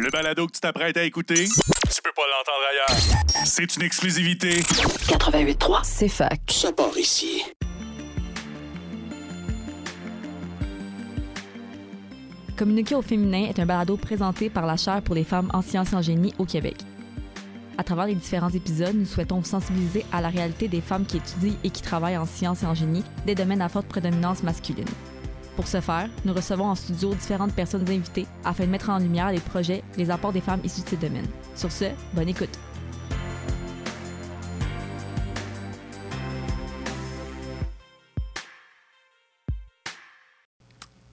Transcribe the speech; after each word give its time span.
Le 0.00 0.10
balado 0.10 0.46
que 0.46 0.52
tu 0.52 0.60
t'apprêtes 0.60 0.96
à 0.96 1.02
écouter, 1.04 1.44
tu 1.44 2.02
peux 2.02 2.12
pas 2.14 2.22
l'entendre 2.22 2.64
ailleurs. 2.70 3.44
C'est 3.44 3.76
une 3.76 3.82
exclusivité. 3.82 4.60
88.3, 4.60 5.80
C'est 5.84 6.08
fac. 6.08 6.40
ça 6.48 6.72
part 6.72 6.96
ici. 6.96 7.42
Communiquer 12.56 12.94
au 12.94 13.02
féminin 13.02 13.46
est 13.48 13.58
un 13.58 13.66
balado 13.66 13.96
présenté 13.96 14.50
par 14.50 14.66
la 14.66 14.76
Chaire 14.76 15.02
pour 15.02 15.14
les 15.14 15.24
femmes 15.24 15.50
en 15.52 15.62
sciences 15.62 15.92
et 15.92 15.96
en 15.96 16.02
génie 16.02 16.34
au 16.38 16.44
Québec. 16.44 16.76
À 17.78 17.84
travers 17.84 18.06
les 18.06 18.14
différents 18.14 18.50
épisodes, 18.50 18.94
nous 18.94 19.06
souhaitons 19.06 19.38
vous 19.38 19.44
sensibiliser 19.48 20.04
à 20.12 20.20
la 20.20 20.28
réalité 20.28 20.68
des 20.68 20.80
femmes 20.80 21.06
qui 21.06 21.16
étudient 21.16 21.56
et 21.64 21.70
qui 21.70 21.82
travaillent 21.82 22.18
en 22.18 22.26
sciences 22.26 22.62
et 22.62 22.66
en 22.66 22.74
génie, 22.74 23.02
des 23.26 23.34
domaines 23.34 23.62
à 23.62 23.68
forte 23.68 23.88
prédominance 23.88 24.42
masculine. 24.42 24.84
Pour 25.56 25.66
ce 25.66 25.80
faire, 25.80 26.08
nous 26.24 26.32
recevons 26.32 26.64
en 26.64 26.74
studio 26.74 27.14
différentes 27.14 27.54
personnes 27.54 27.88
invitées 27.88 28.26
afin 28.44 28.64
de 28.64 28.70
mettre 28.70 28.90
en 28.90 28.98
lumière 28.98 29.32
les 29.32 29.40
projets, 29.40 29.82
les 29.98 30.10
apports 30.10 30.32
des 30.32 30.40
femmes 30.40 30.60
issues 30.64 30.82
de 30.82 30.88
ces 30.88 30.96
domaines. 30.96 31.28
Sur 31.54 31.70
ce, 31.70 31.86
bonne 32.14 32.28
écoute. 32.28 32.58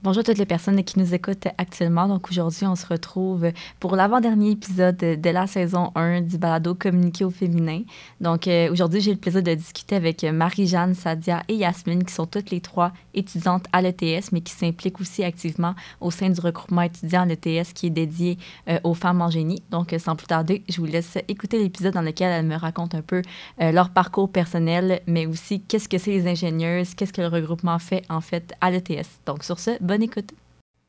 Bonjour 0.01 0.21
à 0.21 0.23
toutes 0.23 0.37
les 0.37 0.45
personnes 0.45 0.81
qui 0.85 0.97
nous 0.97 1.13
écoutent 1.13 1.49
actuellement. 1.57 2.07
Donc 2.07 2.29
aujourd'hui, 2.29 2.65
on 2.65 2.77
se 2.77 2.87
retrouve 2.87 3.51
pour 3.81 3.97
l'avant-dernier 3.97 4.51
épisode 4.51 4.95
de 4.95 5.29
la 5.29 5.45
saison 5.45 5.91
1 5.93 6.21
du 6.21 6.37
balado 6.37 6.73
Communiquer 6.73 7.25
au 7.25 7.29
féminin. 7.29 7.81
Donc 8.21 8.47
euh, 8.47 8.71
aujourd'hui, 8.71 9.01
j'ai 9.01 9.11
le 9.11 9.17
plaisir 9.17 9.43
de 9.43 9.53
discuter 9.53 9.97
avec 9.97 10.23
Marie-Jeanne, 10.23 10.93
Sadia 10.93 11.43
et 11.49 11.55
Yasmine, 11.55 12.05
qui 12.05 12.13
sont 12.13 12.25
toutes 12.25 12.49
les 12.49 12.61
trois 12.61 12.93
étudiantes 13.13 13.65
à 13.73 13.81
l'ETS, 13.81 14.31
mais 14.31 14.39
qui 14.39 14.53
s'impliquent 14.53 15.01
aussi 15.01 15.21
activement 15.21 15.75
au 15.99 16.11
sein 16.11 16.29
du 16.29 16.39
regroupement 16.39 16.83
étudiant 16.83 17.23
à 17.23 17.25
l'ETS 17.25 17.73
qui 17.75 17.87
est 17.87 17.89
dédié 17.89 18.37
euh, 18.69 18.79
aux 18.85 18.93
femmes 18.93 19.21
en 19.21 19.29
génie. 19.29 19.61
Donc 19.69 19.91
euh, 19.91 19.99
sans 19.99 20.15
plus 20.15 20.27
tarder, 20.27 20.63
je 20.69 20.77
vous 20.77 20.87
laisse 20.87 21.17
écouter 21.27 21.59
l'épisode 21.59 21.93
dans 21.93 22.01
lequel 22.01 22.31
elles 22.31 22.45
me 22.45 22.55
racontent 22.55 22.97
un 22.97 23.01
peu 23.01 23.21
leur 23.59 23.89
parcours 23.89 24.31
personnel, 24.31 25.01
mais 25.07 25.25
aussi 25.25 25.59
qu'est-ce 25.59 25.89
que 25.89 25.97
c'est 25.97 26.11
les 26.11 26.25
ingénieuses, 26.25 26.93
qu'est-ce 26.93 27.11
que 27.11 27.21
le 27.21 27.27
regroupement 27.27 27.79
fait 27.79 28.03
en 28.07 28.21
fait 28.21 28.53
à 28.61 28.71
l'ETS. 28.71 29.19
Donc 29.25 29.43
sur 29.43 29.59
ce, 29.59 29.71
bonne 29.89 30.03
écoute. 30.03 30.33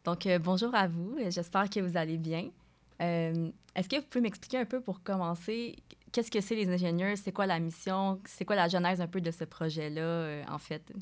Donc 0.04 0.26
euh, 0.26 0.38
bonjour 0.38 0.74
à 0.74 0.86
vous, 0.86 1.16
j'espère 1.30 1.70
que 1.70 1.80
vous 1.80 1.96
allez 1.96 2.18
bien. 2.18 2.50
Euh, 3.00 3.48
Est-ce 3.74 3.88
que 3.88 3.96
vous 3.96 4.02
pouvez 4.10 4.20
m'expliquer 4.20 4.58
un 4.58 4.66
peu 4.66 4.82
pour 4.82 5.02
commencer, 5.02 5.74
qu'est-ce 6.12 6.30
que 6.30 6.42
c'est 6.42 6.54
les 6.54 6.68
ingénieurs, 6.68 7.16
c'est 7.16 7.32
quoi 7.32 7.46
la 7.46 7.58
mission, 7.58 8.20
c'est 8.26 8.44
quoi 8.44 8.56
la 8.56 8.68
genèse 8.68 9.00
un 9.00 9.06
peu 9.06 9.22
de 9.22 9.30
ce 9.30 9.44
projet-là 9.44 10.02
euh, 10.02 10.42
en 10.50 10.58
fait? 10.58 10.92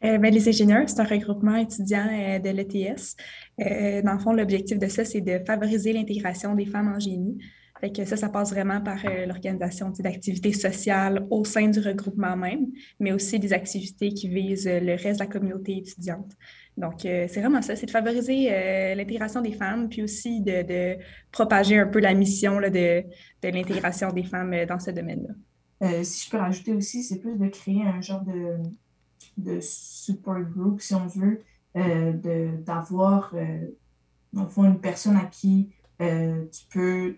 Ben, 0.00 0.32
les 0.32 0.48
ingénieurs, 0.48 0.88
c'est 0.88 1.00
un 1.00 1.04
regroupement 1.04 1.56
étudiant 1.56 2.06
de 2.06 2.48
l'ETS. 2.48 3.16
Dans 3.58 4.12
le 4.14 4.18
fond, 4.18 4.32
l'objectif 4.32 4.78
de 4.78 4.86
ça, 4.86 5.04
c'est 5.04 5.20
de 5.20 5.40
favoriser 5.44 5.92
l'intégration 5.92 6.54
des 6.54 6.64
femmes 6.64 6.94
en 6.94 6.98
génie. 6.98 7.36
Ça, 8.06 8.16
ça 8.16 8.28
passe 8.30 8.50
vraiment 8.50 8.80
par 8.80 8.98
l'organisation 9.26 9.90
d'activités 9.98 10.54
sociales 10.54 11.26
au 11.28 11.44
sein 11.44 11.68
du 11.68 11.80
regroupement 11.80 12.34
même, 12.34 12.68
mais 12.98 13.12
aussi 13.12 13.38
des 13.38 13.52
activités 13.52 14.14
qui 14.14 14.28
visent 14.28 14.66
le 14.66 14.92
reste 14.92 15.20
de 15.20 15.24
la 15.24 15.26
communauté 15.26 15.76
étudiante. 15.76 16.32
Donc, 16.76 17.04
euh, 17.04 17.26
c'est 17.28 17.40
vraiment 17.40 17.62
ça, 17.62 17.76
c'est 17.76 17.86
de 17.86 17.90
favoriser 17.90 18.48
euh, 18.50 18.94
l'intégration 18.94 19.42
des 19.42 19.52
femmes, 19.52 19.88
puis 19.88 20.02
aussi 20.02 20.40
de, 20.40 20.96
propager 21.30 21.78
un 21.78 21.86
peu 21.86 22.00
la 22.00 22.14
mission 22.14 22.58
là, 22.58 22.70
de, 22.70 23.04
de 23.42 23.48
l'intégration 23.48 24.12
des 24.12 24.24
femmes 24.24 24.54
euh, 24.54 24.66
dans 24.66 24.78
ce 24.78 24.90
domaine-là. 24.90 25.34
Si 26.02 26.26
je 26.26 26.30
peux 26.30 26.36
rajouter 26.36 26.74
aussi, 26.74 27.02
c'est 27.02 27.20
plus 27.20 27.38
de 27.38 27.48
créer 27.48 27.82
un 27.82 28.02
genre 28.02 28.22
de, 28.22 28.58
de 29.38 29.60
support 29.60 30.40
group, 30.40 30.80
si 30.82 30.94
on 30.94 31.06
veut, 31.06 31.40
d'avoir, 31.74 33.34
une 34.34 34.80
personne 34.80 35.16
à 35.16 35.24
qui 35.24 35.70
tu 35.98 36.66
peux, 36.70 37.16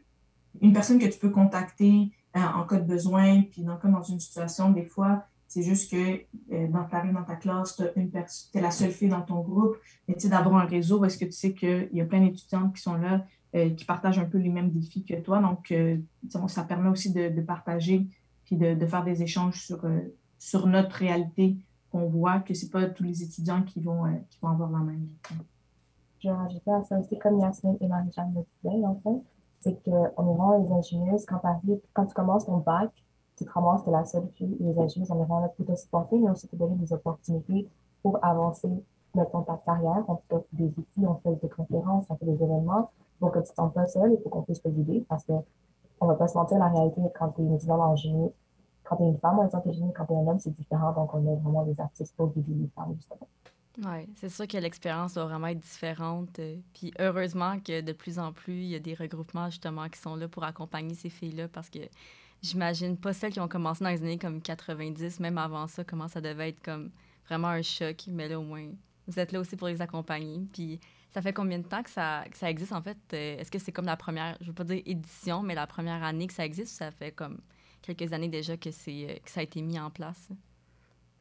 une 0.61 0.73
personne 0.73 1.01
que 1.01 1.07
tu 1.07 1.19
peux 1.19 1.31
contacter 1.31 2.13
en 2.35 2.65
cas 2.65 2.77
de 2.77 2.87
besoin, 2.87 3.43
puis 3.51 3.65
dans, 3.65 3.81
dans 3.83 4.03
une 4.03 4.21
situation, 4.21 4.71
des 4.71 4.85
fois, 4.85 5.27
c'est 5.53 5.63
juste 5.63 5.91
que 5.91 6.23
euh, 6.53 6.67
dans 6.69 6.85
ta 6.85 7.05
dans 7.05 7.25
ta 7.25 7.37
classe, 7.37 7.77
tu 7.77 8.59
es 8.59 8.61
la 8.61 8.71
seule 8.71 8.91
fille 8.91 9.11
dans 9.11 9.21
ton 9.21 9.41
groupe, 9.41 9.77
mais 10.09 10.15
tu 10.15 10.21
sais, 10.21 10.29
d'avoir 10.31 10.57
un 10.57 10.65
réseau 10.65 11.05
est-ce 11.05 11.19
que 11.19 11.27
tu 11.27 11.33
sais 11.33 11.53
qu'il 11.53 11.91
y 11.93 12.01
a 12.01 12.07
plein 12.07 12.23
d'étudiantes 12.23 12.75
qui 12.75 12.81
sont 12.81 12.95
là, 12.95 13.27
euh, 13.55 13.69
qui 13.69 13.85
partagent 13.85 14.19
un 14.19 14.25
peu 14.25 14.39
les 14.39 14.49
mêmes 14.49 14.71
défis 14.71 15.05
que 15.05 15.13
toi. 15.21 15.41
Donc, 15.41 15.71
euh, 15.71 15.99
ça 16.49 16.65
permet 16.65 16.89
aussi 16.89 17.13
de, 17.13 17.29
de 17.29 17.43
partager 17.43 18.07
puis 18.47 18.57
de, 18.57 18.75
de 18.75 18.87
faire 18.87 19.05
des 19.05 19.23
échanges 19.23 19.61
sur, 19.61 19.85
euh, 19.85 20.01
sur 20.39 20.67
notre 20.67 20.97
réalité 20.97 21.59
qu'on 21.91 22.09
voit, 22.09 22.41
que 22.41 22.55
c'est 22.55 22.71
pas 22.71 22.87
tous 22.87 23.03
les 23.05 23.23
étudiants 23.23 23.63
qui 23.63 23.81
vont, 23.83 24.07
euh, 24.07 24.17
qui 24.31 24.39
vont 24.41 24.49
avoir 24.49 24.71
la 24.71 24.79
même. 24.79 25.07
Je 26.21 26.29
vais 26.29 26.35
rajouter 26.35 26.71
à 26.71 26.83
ça 26.83 26.99
aussi, 26.99 27.19
comme 27.19 27.41
Yasmine 27.41 27.77
et 27.79 27.89
Marie-Jeanne 27.89 28.33
le 28.35 28.71
disaient, 28.71 28.87
en 28.87 28.95
fait, 29.03 29.23
c'est 29.61 29.85
qu'on 29.85 30.33
est 30.33 30.37
vraiment 30.37 30.65
les 30.65 30.73
ingénieuses. 30.73 31.27
Quand, 31.27 31.43
quand 31.93 32.07
tu 32.07 32.15
commences 32.15 32.47
ton 32.47 32.57
bac, 32.57 32.91
ramasses, 33.49 33.85
t'es 33.85 33.91
la 33.91 34.05
seule 34.05 34.29
fille. 34.37 34.57
Et 34.61 34.65
les 34.65 34.79
ingénieuses, 34.79 35.11
on 35.11 35.17
est 35.17 35.25
vraiment 35.25 35.41
là 35.41 35.49
pour 35.49 35.67
te 35.67 35.75
supporter, 35.75 36.19
mais 36.19 36.31
aussi 36.31 36.49
te 36.49 36.57
donner 36.57 36.77
des 36.77 36.93
opportunités 36.93 37.69
pour 38.03 38.19
avancer 38.25 38.71
dans 39.15 39.25
ta 39.43 39.57
carrière. 39.65 40.05
On 40.09 40.19
offre 40.31 40.47
des 40.53 40.69
outils, 40.79 41.07
on 41.07 41.15
fait 41.17 41.35
des 41.43 41.49
conférences, 41.49 42.07
on 42.09 42.17
fait 42.17 42.27
des 42.27 42.43
événements 42.43 42.91
pour 43.19 43.31
que 43.33 43.39
tu 43.41 43.51
ne 43.51 43.55
sentes 43.55 43.75
pas 43.75 43.87
seule 43.87 44.13
et 44.15 44.17
pour 44.17 44.31
qu'on 44.31 44.43
puisse 44.43 44.63
te 44.63 44.69
guider. 44.69 45.05
Parce 45.09 45.25
que 45.25 45.33
on 46.01 46.07
va 46.07 46.15
pas 46.15 46.29
se 46.29 46.37
mentir, 46.37 46.59
la 46.59 46.69
réalité, 46.69 47.01
quand 47.19 47.29
tu 47.31 47.43
es 47.43 47.45
une 47.45 47.55
étudiante 47.55 47.81
en 47.81 47.97
génie, 47.97 48.31
quand 48.85 48.97
tu 48.97 49.05
es 49.05 49.09
une 49.09 49.19
femme 49.19 49.39
en 49.39 49.43
étudiante 49.45 49.67
en 49.67 49.73
génie, 49.73 49.93
quand 49.95 50.07
tu 50.07 50.13
es 50.13 50.17
un 50.17 50.27
homme, 50.27 50.39
c'est 50.41 50.51
différent. 50.51 50.93
Donc, 50.93 51.15
on 51.15 51.19
a 51.33 51.37
vraiment 51.37 51.65
des 51.65 51.81
artistes 51.81 52.15
pour 52.17 52.29
guider 52.33 52.55
les 52.55 52.69
femmes, 52.75 52.95
justement. 52.97 53.29
Oui, 53.79 54.07
c'est 54.17 54.29
sûr 54.29 54.47
que 54.47 54.59
l'expérience 54.59 55.15
doit 55.15 55.25
vraiment 55.25 55.47
être 55.47 55.59
différente. 55.61 56.39
euh, 56.41 56.57
Puis 56.75 56.93
heureusement 56.99 57.59
que 57.59 57.81
de 57.81 57.93
plus 57.93 58.19
en 58.19 58.33
plus, 58.33 58.53
il 58.53 58.67
y 58.69 58.75
a 58.75 58.79
des 58.79 58.95
regroupements 58.95 59.49
justement 59.49 59.89
qui 59.89 59.99
sont 59.99 60.15
là 60.15 60.29
pour 60.29 60.45
accompagner 60.45 60.95
ces 60.95 61.09
filles-là 61.09 61.49
parce 61.49 61.71
que 61.71 61.79
j'imagine 62.43 62.97
pas 62.97 63.13
celles 63.13 63.33
qui 63.33 63.41
ont 63.41 63.49
commencé 63.49 63.85
dans 63.85 63.91
les 63.91 64.03
années 64.03 64.19
comme 64.19 64.43
90, 64.43 65.21
même 65.21 65.39
avant 65.39 65.67
ça, 65.67 65.85
comment 65.85 66.09
ça 66.09 66.21
devait 66.21 66.51
être 66.51 66.63
comme 66.63 66.91
vraiment 67.29 67.49
un 67.49 67.63
choc. 67.63 68.05
Mais 68.09 68.29
là, 68.29 68.39
au 68.39 68.43
moins, 68.43 68.67
vous 69.07 69.19
êtes 69.19 69.33
là 69.33 69.41
aussi 69.41 69.57
pour 69.57 69.69
les 69.69 69.81
accompagner. 69.81 70.47
Puis 70.53 70.81
ça 71.11 71.23
fait 71.23 71.33
combien 71.33 71.59
de 71.59 71.67
temps 71.67 71.83
que 71.83 71.91
ça, 71.91 72.25
que 72.31 72.37
ça 72.37 72.51
existe 72.51 72.73
en 72.73 72.83
fait? 72.83 72.99
Euh, 73.13 73.39
Est-ce 73.39 73.51
que 73.51 73.59
c'est 73.59 73.73
comme 73.73 73.87
la 73.87 73.97
première, 73.97 74.37
je 74.41 74.47
veux 74.47 74.55
pas 74.55 74.65
dire 74.65 74.83
édition, 74.85 75.43
mais 75.43 75.55
la 75.55 75.67
première 75.67 76.03
année 76.03 76.27
que 76.27 76.33
ça 76.35 76.45
existe 76.45 76.73
ou 76.73 76.77
ça 76.77 76.91
fait 76.91 77.13
comme 77.13 77.41
quelques 77.83 78.13
années 78.13 78.29
déjà 78.29 78.57
que, 78.57 78.71
c'est, 78.71 79.11
euh, 79.11 79.15
que 79.25 79.31
ça 79.31 79.41
a 79.41 79.43
été 79.43 79.63
mis 79.63 79.79
en 79.79 79.91
place? 79.91 80.31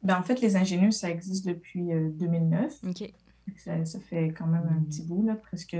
Ben, 0.02 0.18
en 0.18 0.22
fait, 0.22 0.40
les 0.40 0.56
ingénieux, 0.56 0.90
ça 0.90 1.10
existe 1.10 1.46
depuis 1.46 1.92
euh, 1.92 2.10
2009. 2.10 2.80
OK. 2.88 3.12
Ça, 3.56 3.84
ça 3.84 4.00
fait 4.00 4.28
quand 4.28 4.46
même 4.46 4.66
un 4.68 4.82
petit 4.84 5.02
bout, 5.02 5.24
là, 5.24 5.36
presque 5.36 5.76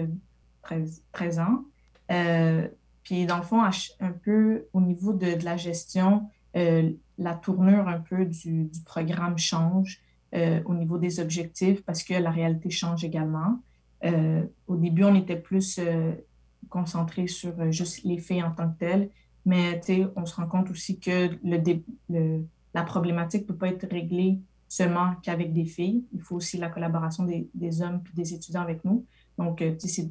13, 0.63 1.03
13 1.13 1.39
ans. 1.41 1.65
Euh, 2.11 2.69
puis 3.03 3.27
dans 3.27 3.37
le 3.37 3.43
fond, 3.43 3.63
un 3.63 4.13
peu 4.13 4.67
au 4.73 4.81
niveau 4.81 5.13
de, 5.13 5.45
la 5.45 5.57
gestion, 5.57 6.29
euh, 6.57 6.91
la 7.19 7.35
tournure 7.35 7.89
un 7.89 8.01
peu 8.01 8.25
du, 8.27 8.71
programme 8.85 9.39
change 9.39 10.01
euh, 10.35 10.61
au 10.65 10.75
niveau 10.75 10.99
des 10.99 11.21
objectifs 11.21 11.85
parce 11.85 12.03
que 12.03 12.15
la 12.15 12.31
réalité 12.31 12.71
change 12.71 13.05
également. 13.05 13.61
Euh, 14.05 14.45
au 14.67 14.77
début, 14.77 15.05
on 15.05 15.15
était 15.15 15.37
plus 15.37 15.81
concentré 16.69 17.27
sur 17.27 17.71
juste 17.73 18.05
les 18.05 18.19
filles 18.19 18.43
en 18.43 18.53
tant 18.53 18.71
que 18.71 18.79
telles, 18.79 19.11
mais 19.45 19.81
on 20.17 20.25
se 20.25 20.37
rend 20.37 20.47
compte 20.47 20.71
aussi 20.71 20.99
que 20.99 21.31
la 22.75 22.83
problématique 22.85 23.43
ne 23.43 23.47
peut 23.49 23.57
pas 23.57 23.69
être 23.69 23.89
réglée 23.89 24.39
seulement 24.69 25.15
qu'avec 25.23 25.53
des 25.53 25.67
filles. 25.67 26.05
Il 26.15 26.21
faut 26.21 26.37
aussi 26.37 26.57
la 26.57 26.71
collaboration 26.71 27.25
des, 27.25 27.51
des 27.53 27.83
hommes 27.83 28.01
puis 28.03 28.15
des 28.15 28.33
étudiants 28.33 28.63
avec 28.63 28.85
nous. 28.85 29.05
Donc, 29.39 29.63
c'est- 29.79 30.11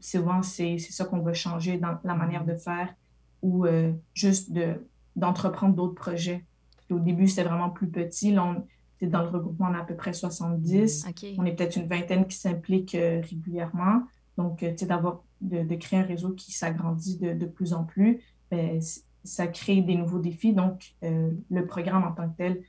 souvent, 0.00 0.42
c'est 0.42 0.78
c'est 0.78 0.92
ça 0.92 1.04
qu'on 1.04 1.20
va 1.20 1.32
changer 1.32 1.78
dans 1.78 1.98
la 2.04 2.14
manière 2.14 2.44
de 2.44 2.54
faire 2.54 2.94
ou 3.42 3.66
euh, 3.66 3.92
juste 4.14 4.52
de, 4.52 4.86
d'entreprendre 5.16 5.74
d'autres 5.74 5.94
projets. 5.94 6.44
Puis 6.86 6.94
au 6.94 6.98
début, 6.98 7.28
c'était 7.28 7.44
vraiment 7.44 7.70
plus 7.70 7.88
petit. 7.88 8.32
Là, 8.32 8.44
on, 8.44 8.64
dans 9.06 9.22
le 9.22 9.28
regroupement, 9.28 9.68
on 9.70 9.74
a 9.74 9.80
à 9.80 9.84
peu 9.84 9.94
près 9.94 10.12
70. 10.12 11.06
OK. 11.08 11.26
On 11.38 11.44
est 11.44 11.52
peut-être 11.52 11.76
une 11.76 11.86
vingtaine 11.86 12.26
qui 12.26 12.36
s'impliquent 12.36 12.94
euh, 12.94 13.20
régulièrement. 13.20 14.02
Donc, 14.36 14.62
euh, 14.62 14.70
tu 14.72 14.78
sais, 14.78 14.86
d'avoir, 14.86 15.22
de, 15.40 15.62
de 15.62 15.74
créer 15.76 16.00
un 16.00 16.04
réseau 16.04 16.30
qui 16.30 16.52
s'agrandit 16.52 17.18
de, 17.18 17.32
de 17.32 17.46
plus 17.46 17.72
en 17.72 17.84
plus, 17.84 18.20
ben, 18.50 18.80
ça 19.24 19.46
crée 19.46 19.82
des 19.82 19.96
nouveaux 19.96 20.18
défis. 20.18 20.52
Donc, 20.52 20.94
euh, 21.04 21.30
le 21.50 21.66
programme 21.66 22.04
en 22.04 22.12
tant 22.12 22.28
que 22.28 22.36
tel 22.36 22.62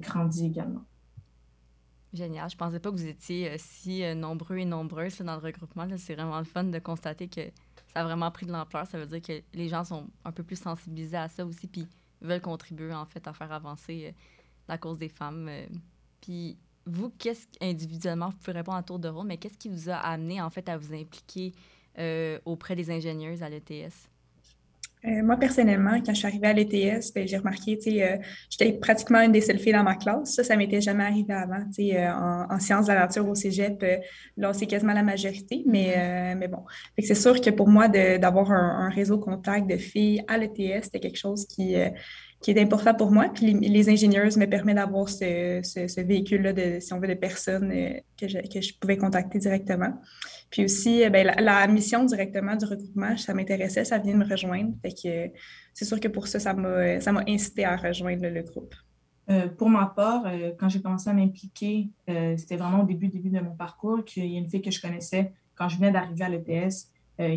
grandit 0.00 0.44
également. 0.44 0.82
Génial. 2.12 2.50
Je 2.50 2.56
pensais 2.56 2.78
pas 2.78 2.90
que 2.90 2.96
vous 2.96 3.06
étiez 3.06 3.50
euh, 3.50 3.56
si 3.58 4.04
euh, 4.04 4.14
nombreux 4.14 4.58
et 4.58 4.64
nombreuses 4.66 5.18
dans 5.18 5.34
le 5.36 5.40
regroupement. 5.40 5.86
C'est 5.96 6.14
vraiment 6.14 6.38
le 6.38 6.44
fun 6.44 6.64
de 6.64 6.78
constater 6.78 7.28
que 7.28 7.40
ça 7.88 8.00
a 8.00 8.04
vraiment 8.04 8.30
pris 8.30 8.44
de 8.44 8.52
l'ampleur. 8.52 8.86
Ça 8.86 8.98
veut 8.98 9.06
dire 9.06 9.22
que 9.22 9.42
les 9.54 9.68
gens 9.68 9.84
sont 9.84 10.08
un 10.24 10.32
peu 10.32 10.42
plus 10.42 10.60
sensibilisés 10.60 11.16
à 11.16 11.28
ça 11.28 11.46
aussi, 11.46 11.66
puis 11.66 11.86
veulent 12.20 12.42
contribuer 12.42 12.92
en 12.92 13.06
fait 13.06 13.26
à 13.26 13.32
faire 13.32 13.50
avancer 13.50 14.08
euh, 14.08 14.12
la 14.68 14.76
cause 14.76 14.98
des 14.98 15.08
femmes. 15.08 15.50
Puis 16.20 16.58
vous, 16.84 17.10
qu'est-ce 17.18 17.46
individuellement, 17.62 18.28
vous 18.28 18.36
pouvez 18.36 18.58
répondre 18.58 18.76
à 18.76 18.82
tour 18.82 18.98
de 18.98 19.08
rôle, 19.08 19.26
mais 19.26 19.38
qu'est-ce 19.38 19.56
qui 19.56 19.70
vous 19.70 19.88
a 19.88 19.96
amené 19.96 20.40
en 20.40 20.50
fait 20.50 20.68
à 20.68 20.76
vous 20.76 20.94
impliquer 20.94 21.52
auprès 22.44 22.76
des 22.76 22.90
ingénieuses 22.90 23.42
à 23.42 23.48
l'ETS? 23.48 24.11
Euh, 25.04 25.22
moi, 25.22 25.36
personnellement, 25.36 26.00
quand 26.04 26.14
je 26.14 26.18
suis 26.18 26.26
arrivée 26.28 26.46
à 26.46 26.52
l'ETS, 26.52 27.12
ben, 27.12 27.26
j'ai 27.26 27.36
remarqué, 27.36 27.76
tu 27.76 27.90
sais, 27.90 28.02
euh, 28.02 28.16
j'étais 28.48 28.72
pratiquement 28.74 29.20
une 29.20 29.32
des 29.32 29.40
seules 29.40 29.58
filles 29.58 29.72
dans 29.72 29.82
ma 29.82 29.96
classe. 29.96 30.34
Ça, 30.34 30.44
ça 30.44 30.56
m'était 30.56 30.80
jamais 30.80 31.02
arrivé 31.02 31.34
avant. 31.34 31.64
Euh, 31.78 32.46
en, 32.48 32.58
sciences 32.60 32.86
de 32.86 32.92
la 32.92 33.00
nature 33.00 33.28
au 33.28 33.34
cégep, 33.34 33.84
là, 34.36 34.52
c'est 34.52 34.66
quasiment 34.66 34.92
la 34.92 35.02
majorité, 35.02 35.64
mais, 35.66 35.96
mm-hmm. 35.96 36.38
mais 36.38 36.48
bon. 36.48 36.60
c'est 36.98 37.14
sûr 37.16 37.40
que 37.40 37.50
pour 37.50 37.68
moi, 37.68 37.88
d'avoir 37.88 38.52
un, 38.52 38.86
un, 38.86 38.90
réseau 38.90 39.18
contact 39.18 39.68
de 39.68 39.76
filles 39.76 40.22
à 40.28 40.38
l'ETS, 40.38 40.84
c'était 40.84 41.00
quelque 41.00 41.18
chose 41.18 41.46
qui, 41.46 41.76
qui 42.42 42.50
est 42.50 42.60
important 42.60 42.94
pour 42.94 43.10
moi. 43.10 43.30
Puis 43.32 43.52
les, 43.52 43.68
les 43.68 43.88
ingénieuses 43.88 44.36
me 44.36 44.46
permettent 44.46 44.76
d'avoir 44.76 45.08
ce, 45.08 45.60
ce, 45.62 46.00
véhicule-là, 46.00 46.52
de, 46.52 46.80
si 46.80 46.92
on 46.92 47.00
veut, 47.00 47.08
de 47.08 47.14
personnes 47.14 47.70
euh, 47.72 48.00
que, 48.20 48.28
je, 48.28 48.38
que 48.38 48.60
je 48.60 48.74
pouvais 48.78 48.96
contacter 48.96 49.38
directement. 49.38 49.94
Puis 50.52 50.66
aussi, 50.66 51.02
euh, 51.02 51.10
ben, 51.10 51.26
la, 51.26 51.66
mission 51.66 52.04
directement 52.04 52.54
du 52.54 52.64
regroupement, 52.64 53.16
ça 53.16 53.34
m'intéressait, 53.34 53.84
ça 53.84 53.98
vient 53.98 54.12
de 54.12 54.18
me 54.18 54.28
rejoindre. 54.28 54.72
Fait 54.82 54.92
que 54.92 55.36
c'est 55.74 55.84
sûr 55.84 55.98
que 55.98 56.08
pour 56.08 56.28
ça, 56.28 56.38
ça 56.38 56.54
m'a, 56.54 56.98
m'a 56.98 57.24
incité 57.26 57.64
à 57.64 57.74
rejoindre 57.76 58.28
le, 58.28 58.42
groupe. 58.42 58.74
Euh, 59.30 59.48
pour 59.48 59.68
ma 59.68 59.86
part, 59.86 60.24
quand 60.60 60.68
j'ai 60.68 60.80
commencé 60.80 61.08
à 61.08 61.14
m'impliquer, 61.14 61.90
c'était 62.36 62.56
vraiment 62.56 62.82
au 62.82 62.86
début, 62.86 63.08
début 63.08 63.30
de 63.30 63.40
mon 63.40 63.56
parcours 63.56 64.04
qu'il 64.04 64.26
y 64.26 64.36
a 64.36 64.38
une 64.38 64.48
fille 64.48 64.62
que 64.62 64.70
je 64.70 64.80
connaissais 64.80 65.32
quand 65.54 65.68
je 65.68 65.78
venais 65.78 65.90
d'arriver 65.90 66.24
à 66.24 66.28
l'ETS 66.28 66.90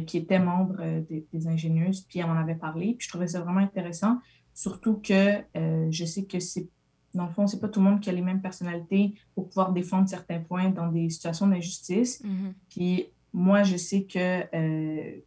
qui 0.06 0.18
était 0.18 0.40
membre 0.40 0.84
des, 1.08 1.48
ingénieuses, 1.48 2.02
puis 2.02 2.20
elle 2.20 2.28
m'en 2.28 2.34
avait 2.34 2.56
parlé, 2.56 2.96
puis 2.98 3.06
je 3.06 3.10
trouvais 3.10 3.28
ça 3.28 3.40
vraiment 3.42 3.62
intéressant. 3.62 4.18
Surtout 4.56 5.02
que 5.02 5.42
euh, 5.58 5.88
je 5.92 6.06
sais 6.06 6.24
que 6.24 6.40
c'est, 6.40 6.70
dans 7.16 7.26
le 7.26 7.32
fond, 7.32 7.48
c'est 7.48 7.60
pas 7.60 7.70
tout 7.70 7.80
le 7.80 7.90
monde 7.90 8.02
qui 8.02 8.10
a 8.10 8.14
les 8.14 8.22
mêmes 8.22 8.42
personnalités 8.42 9.16
pour 9.34 9.48
pouvoir 9.48 9.72
défendre 9.72 10.08
certains 10.08 10.40
points 10.40 10.70
dans 10.70 10.88
des 10.88 11.10
situations 11.10 11.48
d'injustice. 11.48 12.24
Mm-hmm. 12.24 12.54
Puis 12.70 13.08
moi, 13.34 13.64
je 13.64 13.78
sais 13.78 14.04
que 14.04 14.44
euh, 14.56 15.20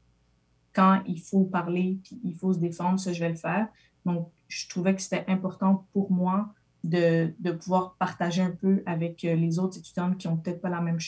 quand 0.72 1.02
il 1.06 1.20
faut 1.20 1.44
parler, 1.44 1.98
puis 2.04 2.20
il 2.24 2.34
faut 2.34 2.52
se 2.52 2.58
défendre, 2.58 2.98
ça, 3.00 3.12
je 3.12 3.20
vais 3.20 3.30
le 3.30 3.36
faire. 3.36 3.68
Donc, 4.04 4.30
je 4.48 4.68
trouvais 4.68 4.94
que 4.94 5.02
c'était 5.02 5.24
important 5.28 5.86
pour 5.92 6.10
moi 6.10 6.52
de, 6.84 7.34
de, 7.40 7.50
pouvoir 7.52 7.96
partager 7.98 8.42
un 8.42 8.50
peu 8.50 8.82
avec 8.86 9.24
euh, 9.24 9.34
les 9.34 9.58
autres 9.58 9.78
étudiantes 9.78 10.16
qui 10.16 10.28
ont 10.28 10.36
peut-être 10.36 10.60
pas 10.60 10.70
la 10.70 10.80
même, 10.80 10.98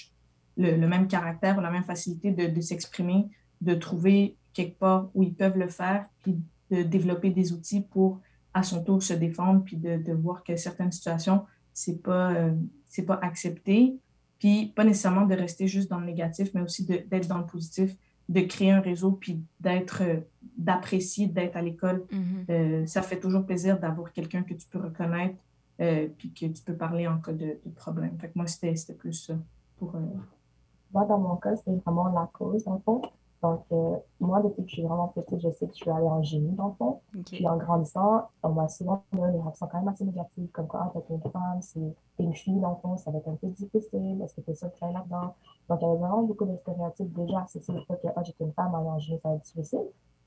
le, 0.56 0.76
le, 0.76 0.88
même 0.88 1.06
caractère 1.06 1.56
ou 1.56 1.60
la 1.60 1.70
même 1.70 1.84
facilité 1.84 2.32
de, 2.32 2.46
de 2.46 2.60
s'exprimer, 2.60 3.26
de 3.60 3.74
trouver 3.74 4.36
quelque 4.52 4.78
part 4.78 5.10
où 5.14 5.22
ils 5.22 5.34
peuvent 5.34 5.56
le 5.56 5.68
faire, 5.68 6.06
puis 6.22 6.36
de 6.70 6.82
développer 6.82 7.30
des 7.30 7.52
outils 7.52 7.80
pour 7.82 8.20
à 8.52 8.62
son 8.62 8.82
tour 8.82 9.02
se 9.02 9.14
défendre, 9.14 9.62
puis 9.64 9.76
de, 9.76 9.96
de 9.96 10.12
voir 10.12 10.42
que 10.44 10.56
certaines 10.56 10.92
situations, 10.92 11.44
c'est 11.72 12.02
pas, 12.02 12.32
euh, 12.32 12.52
c'est 12.88 13.04
pas 13.04 13.18
accepté. 13.22 13.96
Puis 14.38 14.72
pas 14.74 14.84
nécessairement 14.84 15.26
de 15.26 15.34
rester 15.34 15.68
juste 15.68 15.90
dans 15.90 16.00
le 16.00 16.06
négatif, 16.06 16.50
mais 16.54 16.62
aussi 16.62 16.84
d'être 16.84 17.28
dans 17.28 17.38
le 17.38 17.46
positif, 17.46 17.96
de 18.28 18.40
créer 18.40 18.70
un 18.70 18.80
réseau, 18.80 19.12
puis 19.12 19.42
d'être, 19.60 20.02
euh, 20.02 20.20
d'apprécier, 20.56 21.26
d'être 21.26 21.56
à 21.56 21.62
l'école. 21.62 22.06
Mm-hmm. 22.10 22.50
Euh, 22.50 22.86
ça 22.86 23.02
fait 23.02 23.20
toujours 23.20 23.44
plaisir 23.44 23.78
d'avoir 23.78 24.12
quelqu'un 24.12 24.42
que 24.42 24.54
tu 24.54 24.66
peux 24.68 24.80
reconnaître, 24.80 25.36
puis 26.18 26.30
que 26.32 26.46
tu 26.46 26.62
peux 26.62 26.74
parler 26.74 27.06
en 27.06 27.18
cas 27.18 27.32
de, 27.32 27.58
de 27.64 27.70
problème. 27.74 28.18
Fait 28.18 28.28
que 28.28 28.32
moi, 28.34 28.46
c'était, 28.46 28.76
c'était 28.76 28.94
plus 28.94 29.14
ça 29.14 29.34
pour... 29.78 29.94
Moi, 30.92 31.06
dans 31.06 31.18
mon 31.18 31.36
cas, 31.36 31.56
c'est 31.56 31.74
vraiment 31.84 32.12
la 32.12 32.28
cause, 32.32 32.66
en 32.66 32.80
fond. 32.80 33.00
Donc, 33.42 33.64
euh, 33.72 33.96
moi, 34.20 34.42
depuis 34.42 34.64
que 34.64 34.68
je 34.68 34.74
suis 34.74 34.82
vraiment 34.82 35.08
petite, 35.08 35.40
je 35.40 35.50
sais 35.50 35.66
que 35.66 35.72
je 35.72 35.78
suis 35.78 35.90
allée 35.90 36.06
en 36.06 36.22
génie, 36.22 36.52
dans 36.52 36.68
le 36.68 36.74
fond. 36.74 37.00
Et 37.32 37.48
en 37.48 37.56
grandissant, 37.56 38.28
on 38.42 38.50
m'a 38.50 38.68
souvent 38.68 39.02
donné 39.12 39.32
des 39.32 39.40
réactions 39.40 39.66
quand 39.66 39.78
même 39.78 39.88
assez 39.88 40.04
négatives, 40.04 40.48
comme 40.52 40.66
quoi, 40.66 40.92
ah, 40.94 41.00
t'es 41.00 41.14
une 41.14 41.22
femme, 41.22 41.62
c'est 41.62 41.80
une 42.18 42.34
fille, 42.34 42.60
dans 42.60 42.70
le 42.70 42.76
fond, 42.76 42.98
ça 42.98 43.10
va 43.10 43.18
être 43.18 43.28
un 43.28 43.36
peu 43.36 43.46
difficile, 43.48 44.20
est-ce 44.22 44.34
que 44.34 44.42
t'es 44.42 44.54
sûre 44.54 44.70
que 44.70 44.78
tu 44.78 44.84
là-dedans? 44.92 45.34
Donc, 45.70 45.78
il 45.80 45.84
y 45.84 45.88
avait 45.88 45.98
vraiment 45.98 46.22
beaucoup 46.22 46.44
de 46.44 46.54
stéréotypes 46.56 47.12
déjà 47.14 47.40
associés 47.40 47.74
au 47.74 47.80
fait 47.84 48.00
que, 48.02 48.08
ah, 48.14 48.22
j'étais 48.22 48.44
une 48.44 48.52
femme, 48.52 48.74
aller 48.74 48.88
en 48.88 48.98
génie, 48.98 49.18
ça 49.22 49.30
va 49.30 49.36
être 49.36 49.42
difficile. 49.42 49.86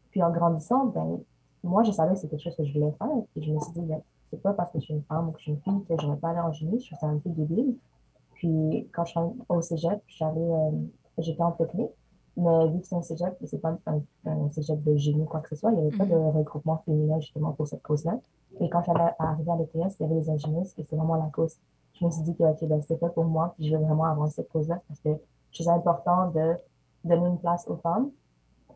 Puis 0.10 0.24
en 0.24 0.32
grandissant, 0.32 0.86
ben, 0.88 1.20
moi, 1.64 1.84
je 1.84 1.92
savais 1.92 2.14
que 2.14 2.20
c'était 2.20 2.38
quelque 2.38 2.44
chose 2.44 2.56
que 2.56 2.66
je 2.66 2.74
voulais 2.74 2.94
faire. 2.98 3.10
Et 3.36 3.42
je 3.42 3.52
me 3.52 3.60
suis 3.60 3.74
dit, 3.74 3.82
ben, 3.82 4.02
c'est 4.32 4.42
pas 4.42 4.54
parce 4.54 4.72
que 4.72 4.80
je 4.80 4.86
suis 4.86 4.94
une 4.96 5.04
femme 5.04 5.30
ou 5.30 5.32
que 5.32 5.38
je 5.40 5.44
suis 5.44 5.52
une 5.52 5.62
fille 5.62 5.84
que 5.88 6.02
je 6.02 6.08
vais 6.08 6.18
pas 6.18 6.30
aller 6.30 6.40
en 6.40 6.52
génie, 6.52 6.80
je 6.80 6.88
trouve 6.88 7.00
ça 7.00 7.08
un 7.08 7.18
peu 7.20 7.30
débile. 7.30 7.76
Puis, 8.34 8.88
quand 8.92 9.06
je 9.06 9.12
suis 9.12 9.20
au 9.50 9.62
cégep, 9.62 10.02
j'avais, 10.08 10.40
euh, 10.40 10.72
j'étais 11.20 11.42
en 11.44 11.52
technique. 11.52 11.92
Mais 12.36 12.68
vu 12.68 12.82
que 12.82 12.88
c'est 12.88 12.96
un 12.96 13.02
cégep, 13.02 13.38
c'est 13.46 13.60
pas 13.60 13.78
un, 13.86 14.02
un, 14.26 14.50
cégep 14.50 14.82
de 14.84 14.96
génie 14.96 15.22
ou 15.22 15.26
quoi 15.26 15.42
que 15.42 15.50
ce 15.50 15.56
soit, 15.56 15.72
il 15.72 15.78
n'y 15.78 15.88
avait 15.88 15.98
pas 15.98 16.06
de 16.06 16.14
mm-hmm. 16.14 16.32
regroupement 16.32 16.78
féminin 16.86 17.20
justement 17.20 17.52
pour 17.52 17.68
cette 17.68 17.84
cause-là. 17.84 18.20
Et 18.60 18.70
quand 18.70 18.82
j'allais 18.84 19.12
arriver 19.20 19.52
à 19.52 19.56
l'ETS, 19.56 19.96
il 20.00 20.04
y 20.04 20.06
avait 20.06 20.16
les 20.16 20.30
ingénieurs 20.30 20.66
et 20.78 20.84
c'est 20.84 20.96
vraiment 20.96 21.16
la 21.16 21.30
cause. 21.32 21.58
Je 21.94 22.06
me 22.06 22.10
suis 22.10 22.24
dit 22.24 22.36
que 22.36 22.44
okay, 22.44 22.66
ben, 22.66 22.82
c'est 22.82 22.98
fait 22.98 23.10
pour 23.10 23.26
moi, 23.26 23.54
puis 23.56 23.68
je 23.68 23.76
veux 23.76 23.84
vraiment 23.84 24.06
avancer 24.06 24.36
cette 24.38 24.50
cause-là 24.50 24.82
parce 24.88 25.00
que 25.00 25.10
c'est 25.52 25.68
important 25.68 26.32
de 26.32 26.56
donner 27.04 27.28
une 27.28 27.38
place 27.38 27.68
aux 27.68 27.76
femmes 27.78 28.10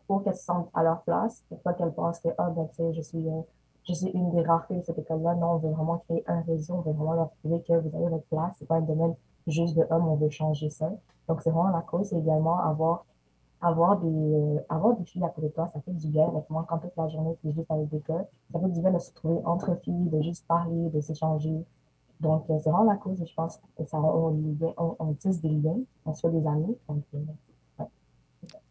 pour 0.06 0.22
qu'elles 0.22 0.36
se 0.36 0.44
sentent 0.44 0.70
à 0.74 0.82
leur 0.82 1.02
place, 1.02 1.44
pour 1.48 1.60
pas 1.60 1.74
qu'elles 1.74 1.92
pensent 1.92 2.20
que, 2.20 2.28
oh, 2.28 2.50
ben, 2.54 2.66
tu 2.68 2.76
sais, 2.76 2.92
je 2.94 3.02
suis, 3.02 3.28
euh, 3.28 3.42
je 3.86 3.92
suis 3.92 4.08
une 4.08 4.30
des 4.30 4.42
rares 4.42 4.66
filles 4.66 4.78
de 4.78 4.84
cette 4.84 4.98
école-là. 4.98 5.34
Non, 5.34 5.52
on 5.52 5.56
veut 5.58 5.70
vraiment 5.70 5.98
créer 5.98 6.24
un 6.26 6.40
réseau, 6.42 6.74
on 6.74 6.80
veut 6.80 6.92
vraiment 6.92 7.14
leur 7.14 7.30
prouver 7.30 7.62
que 7.62 7.74
vous 7.74 7.94
avez 7.94 8.08
votre 8.08 8.24
place. 8.24 8.56
C'est 8.58 8.66
pas 8.66 8.76
un 8.76 8.82
domaine 8.82 9.14
juste 9.46 9.76
de 9.76 9.86
hommes, 9.90 10.08
on 10.08 10.16
veut 10.16 10.30
changer 10.30 10.70
ça. 10.70 10.90
Donc, 11.28 11.42
c'est 11.42 11.50
vraiment 11.50 11.68
la 11.68 11.82
cause, 11.82 12.12
et 12.12 12.16
également 12.16 12.58
avoir 12.58 13.04
avoir 13.60 13.98
des, 13.98 14.06
euh, 14.06 14.60
avoir 14.68 14.96
des 14.96 15.04
filles 15.04 15.24
à 15.24 15.28
côté 15.28 15.48
de 15.48 15.52
toi, 15.52 15.66
ça 15.66 15.80
fait 15.80 15.92
du 15.92 16.08
bien. 16.08 16.28
Avec 16.28 16.48
moi, 16.48 16.64
quand 16.68 16.78
toute 16.78 16.96
la 16.96 17.08
journée, 17.08 17.36
tu 17.40 17.48
es 17.48 17.52
juste 17.52 17.70
avec 17.70 17.88
des 17.88 18.02
gars, 18.08 18.26
ça 18.52 18.60
fait 18.60 18.68
du 18.68 18.80
bien 18.80 18.92
de 18.92 18.98
se 18.98 19.12
trouver 19.12 19.40
entre 19.44 19.74
filles, 19.82 20.08
de 20.10 20.22
juste 20.22 20.46
parler, 20.46 20.90
de 20.90 21.00
s'échanger. 21.00 21.64
Donc, 22.20 22.44
euh, 22.50 22.58
c'est 22.62 22.70
vraiment 22.70 22.90
la 22.90 22.96
cause, 22.96 23.22
je 23.24 23.34
pense, 23.34 23.60
que 23.76 23.84
ça, 23.84 23.98
on, 23.98 24.56
on, 24.76 24.96
on 24.98 25.14
tisse 25.14 25.40
des 25.40 25.48
liens, 25.48 25.78
on 26.04 26.14
se 26.14 26.20
fait 26.20 26.30
des 26.30 26.46
amis. 26.46 26.76
Euh. 26.90 27.84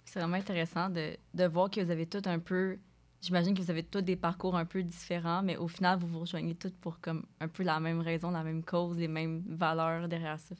C'est 0.05 0.19
vraiment 0.19 0.37
intéressant 0.37 0.89
de, 0.89 1.17
de 1.33 1.45
voir 1.45 1.69
que 1.69 1.81
vous 1.81 1.91
avez 1.91 2.05
tout 2.05 2.21
un 2.25 2.39
peu 2.39 2.77
J'imagine 3.19 3.55
que 3.55 3.63
vous 3.63 3.71
avez 3.71 3.81
tous 3.81 4.01
des 4.01 4.15
parcours 4.15 4.55
un 4.55 4.65
peu 4.65 4.83
différents, 4.83 5.41
mais 5.41 5.57
au 5.57 5.67
final, 5.67 5.97
vous 5.97 6.05
vous 6.05 6.19
rejoignez 6.19 6.53
toutes 6.53 6.77
pour 6.77 6.99
comme 6.99 7.25
un 7.39 7.47
peu 7.47 7.63
la 7.63 7.79
même 7.79 7.99
raison, 7.99 8.29
la 8.29 8.43
même 8.43 8.63
cause, 8.63 8.95
les 8.99 9.07
mêmes 9.07 9.41
valeurs 9.47 10.07
derrière 10.07 10.37
ça. 10.39 10.53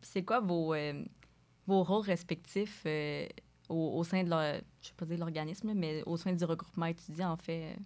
C'est 0.00 0.22
quoi 0.22 0.38
vos, 0.38 0.72
vos 1.66 1.82
rôles 1.82 2.04
respectifs 2.04 2.86
au, 3.70 4.04
sein 4.04 4.24
de, 4.24 4.30
leur, 4.30 4.56
je 4.82 4.88
sais 4.88 4.94
pas 4.96 5.06
dire 5.06 5.18
l'organisme, 5.18 5.72
mais 5.74 6.02
au 6.04 6.16
sein 6.16 6.32
du 6.32 6.44
regroupement 6.44 6.86
étudiant, 6.86 7.32
en 7.32 7.36
fait? 7.36 7.76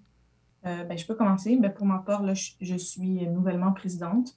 Euh, 0.66 0.84
ben, 0.84 0.96
je 0.96 1.06
peux 1.06 1.14
commencer. 1.14 1.56
Ben, 1.56 1.72
pour 1.72 1.86
ma 1.86 1.98
part, 1.98 2.22
là, 2.22 2.32
je, 2.34 2.76
suis 2.76 3.26
nouvellement 3.28 3.72
présidente. 3.72 4.36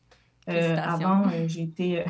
Euh, 0.50 0.78
avant, 0.78 1.28
euh, 1.28 1.48
j'ai 1.48 1.64
été, 1.64 2.06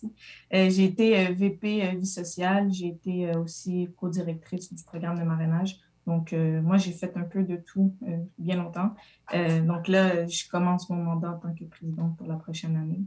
j'ai 0.50 0.84
été 0.84 1.32
VP 1.32 1.96
vie 1.96 2.06
sociale, 2.06 2.72
j'ai 2.72 2.88
été 2.88 3.30
aussi 3.36 3.88
co-directrice 3.96 4.72
du 4.72 4.82
programme 4.82 5.18
de 5.18 5.24
marrainage. 5.24 5.78
Donc, 6.06 6.32
moi, 6.32 6.76
j'ai 6.76 6.92
fait 6.92 7.16
un 7.16 7.24
peu 7.24 7.42
de 7.42 7.56
tout 7.56 7.96
bien 8.38 8.56
longtemps. 8.56 8.94
donc 9.32 9.88
là, 9.88 10.26
je 10.26 10.48
commence 10.48 10.88
mon 10.88 11.02
mandat 11.02 11.32
en 11.32 11.38
tant 11.38 11.54
que 11.54 11.64
présidente 11.64 12.16
pour 12.16 12.28
la 12.28 12.36
prochaine 12.36 12.76
année. 12.76 13.02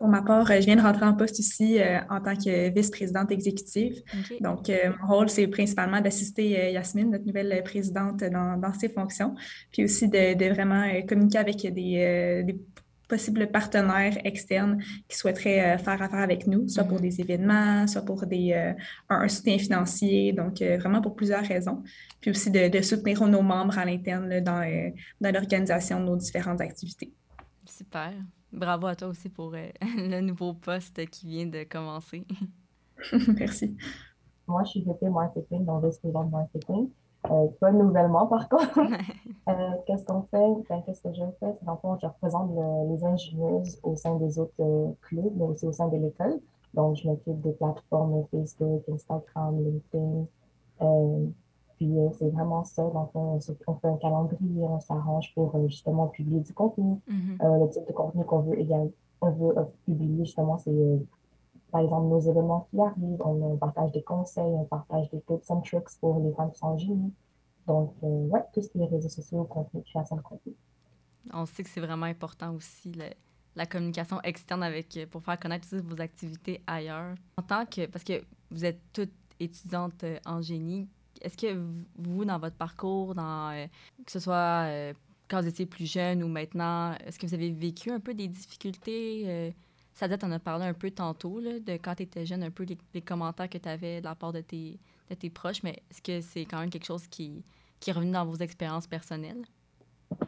Pour 0.00 0.08
ma 0.08 0.22
part, 0.22 0.50
euh, 0.50 0.54
je 0.54 0.64
viens 0.64 0.76
de 0.76 0.80
rentrer 0.80 1.04
en 1.04 1.12
poste 1.12 1.38
ici 1.40 1.78
euh, 1.78 1.98
en 2.08 2.22
tant 2.22 2.34
que 2.34 2.70
vice-présidente 2.70 3.30
exécutive. 3.32 4.02
Donc, 4.40 4.70
euh, 4.70 4.92
mon 4.98 5.14
rôle, 5.14 5.28
c'est 5.28 5.46
principalement 5.46 6.00
d'assister 6.00 6.72
Yasmine, 6.72 7.10
notre 7.10 7.26
nouvelle 7.26 7.62
présidente, 7.62 8.24
dans, 8.24 8.56
dans, 8.56 8.72
ses 8.72 8.88
fonctions, 8.88 9.34
puis 9.70 9.84
aussi 9.84 10.08
de, 10.08 10.32
de 10.32 10.54
vraiment 10.54 10.86
communiquer 11.06 11.36
avec 11.36 11.60
des, 11.60 12.42
des, 12.46 12.58
possibles 13.08 13.48
partenaires 13.48 14.16
externes 14.24 14.78
qui 15.06 15.18
souhaiteraient 15.18 15.76
faire 15.78 16.00
affaire 16.00 16.20
avec 16.20 16.46
nous, 16.46 16.66
soit 16.68 16.84
pour 16.84 16.96
mhm. 16.96 17.02
des 17.02 17.20
événements, 17.20 17.86
soit 17.86 18.02
pour 18.02 18.24
des, 18.24 18.72
un, 19.10 19.28
soutien 19.28 19.58
financier, 19.58 20.32
donc 20.32 20.62
vraiment 20.62 21.02
pour 21.02 21.14
plusieurs 21.14 21.44
raisons. 21.44 21.82
Puis 22.22 22.30
aussi 22.30 22.50
de, 22.50 22.68
de 22.68 22.80
soutenir 22.80 23.26
nos 23.26 23.42
membres 23.42 23.78
à 23.78 23.84
l'interne 23.84 24.40
dans, 24.40 24.64
dans 25.20 25.34
l'organisation 25.34 26.00
de 26.00 26.06
nos 26.06 26.16
différentes 26.16 26.62
activités. 26.62 27.12
Super. 27.66 28.12
Bravo 28.52 28.86
à 28.86 28.96
toi 28.96 29.08
aussi 29.08 29.28
pour 29.28 29.54
euh, 29.54 29.68
le 29.96 30.20
nouveau 30.20 30.54
poste 30.54 31.04
qui 31.06 31.26
vient 31.28 31.46
de 31.46 31.64
commencer. 31.64 32.26
Merci. 33.38 33.76
Moi, 34.46 34.64
je 34.64 34.70
suis 34.70 34.82
VP 34.82 35.08
marketing, 35.08 35.64
donc 35.64 35.84
vice-présidente 35.84 36.30
marketing. 36.30 36.90
Euh, 37.30 37.46
pas 37.60 37.70
nouvellement, 37.70 38.26
par 38.26 38.48
contre. 38.48 38.80
euh, 39.48 39.52
qu'est-ce 39.86 40.04
qu'on 40.04 40.22
fait? 40.22 40.64
Ben, 40.68 40.82
qu'est-ce 40.84 41.02
que 41.02 41.12
je 41.12 41.22
fais? 41.38 41.54
C'est 41.60 41.80
fond, 41.82 41.98
je 42.00 42.06
représente 42.06 42.50
les 42.88 43.04
ingénieurs 43.04 43.62
au 43.82 43.94
sein 43.94 44.16
des 44.16 44.38
autres 44.38 44.52
euh, 44.60 44.90
clubs, 45.02 45.32
mais 45.36 45.44
aussi 45.44 45.66
au 45.66 45.72
sein 45.72 45.88
de 45.88 45.96
l'école. 45.98 46.40
Donc, 46.74 46.96
je 46.96 47.06
m'occupe 47.06 47.40
des 47.42 47.52
plateformes 47.52 48.24
Facebook, 48.30 48.82
Instagram, 48.88 49.58
LinkedIn, 49.62 50.24
puis 51.80 51.98
euh, 51.98 52.10
c'est 52.18 52.28
vraiment 52.28 52.62
ça. 52.62 52.82
Donc, 52.82 53.10
on, 53.14 53.40
fait 53.40 53.88
un 53.88 53.96
calendrier, 53.96 54.62
on 54.62 54.80
s'arrange 54.80 55.32
pour 55.34 55.56
euh, 55.56 55.66
justement 55.66 56.08
publier 56.08 56.40
du 56.40 56.52
contenu. 56.52 57.00
Mm-hmm. 57.08 57.42
Euh, 57.42 57.64
le 57.64 57.70
type 57.70 57.88
de 57.88 57.92
contenu 57.92 58.22
qu'on 58.26 58.40
veut 58.40 58.58
on 59.22 59.30
veut 59.30 59.54
publier, 59.86 60.26
justement, 60.26 60.58
c'est 60.58 60.70
par 61.70 61.80
exemple 61.80 62.08
nos 62.08 62.20
événements 62.20 62.66
qui 62.70 62.80
arrivent. 62.80 63.22
On, 63.24 63.56
partage 63.56 63.92
des 63.92 64.02
conseils, 64.02 64.52
on 64.52 64.64
partage 64.64 65.08
des 65.08 65.22
tips 65.22 65.50
and 65.50 65.60
tricks 65.62 65.98
pour 66.00 66.20
les 66.20 66.32
femmes 66.34 66.52
sans 66.52 66.76
génie. 66.76 67.14
Donc, 67.66 67.94
ouais, 68.02 68.44
tout 68.52 68.60
ce 68.60 68.68
qui 68.68 68.82
est 68.82 68.86
réseaux 68.86 69.08
sociaux, 69.08 69.44
contenu, 69.44 69.82
création 69.82 70.16
de 70.16 70.22
contenu. 70.22 70.52
On 71.32 71.46
sait 71.46 71.62
que 71.62 71.70
c'est 71.70 71.80
vraiment 71.80 72.06
important 72.06 72.54
aussi 72.54 72.92
la 73.56 73.66
communication 73.66 74.20
externe 74.22 74.62
avec 74.62 74.98
pour 75.10 75.22
faire 75.22 75.38
connaître 75.38 75.66
vos 75.76 76.00
activités 76.00 76.62
ailleurs. 76.66 77.14
En 77.38 77.42
tant 77.42 77.64
que 77.64 77.86
parce 77.86 78.04
que 78.04 78.22
vous 78.50 78.66
êtes 78.66 78.80
toutes 78.92 79.12
étudiantes 79.38 80.04
en 80.26 80.40
génie, 80.42 80.88
est-ce 81.20 81.36
que 81.36 81.60
vous, 81.98 82.24
dans 82.24 82.38
votre 82.38 82.56
parcours, 82.56 83.14
dans, 83.14 83.50
euh, 83.50 83.66
que 84.04 84.12
ce 84.12 84.18
soit 84.18 84.64
euh, 84.66 84.92
quand 85.28 85.40
vous 85.40 85.48
étiez 85.48 85.66
plus 85.66 85.90
jeune 85.90 86.22
ou 86.22 86.28
maintenant, 86.28 86.94
est-ce 87.06 87.18
que 87.18 87.26
vous 87.26 87.34
avez 87.34 87.50
vécu 87.50 87.90
un 87.90 88.00
peu 88.00 88.14
des 88.14 88.28
difficultés? 88.28 89.24
Euh, 89.26 89.50
Sadette 89.94 90.24
en 90.24 90.32
a 90.32 90.38
parlé 90.38 90.64
un 90.64 90.74
peu 90.74 90.90
tantôt, 90.90 91.40
là, 91.40 91.60
de 91.60 91.72
quand 91.72 91.94
tu 91.94 92.04
étais 92.04 92.24
jeune, 92.24 92.42
un 92.42 92.50
peu 92.50 92.64
les, 92.64 93.02
commentaires 93.02 93.48
que 93.48 93.58
tu 93.58 93.68
avais 93.68 94.00
de 94.00 94.04
la 94.04 94.14
part 94.14 94.32
de 94.32 94.40
tes, 94.40 94.78
de 95.10 95.14
tes 95.14 95.30
proches, 95.30 95.62
mais 95.62 95.82
est-ce 95.90 96.00
que 96.00 96.20
c'est 96.20 96.44
quand 96.44 96.58
même 96.58 96.70
quelque 96.70 96.86
chose 96.86 97.06
qui, 97.06 97.44
qui 97.80 97.90
est 97.90 97.92
revenu 97.92 98.12
dans 98.12 98.24
vos 98.24 98.36
expériences 98.36 98.86
personnelles? 98.86 99.44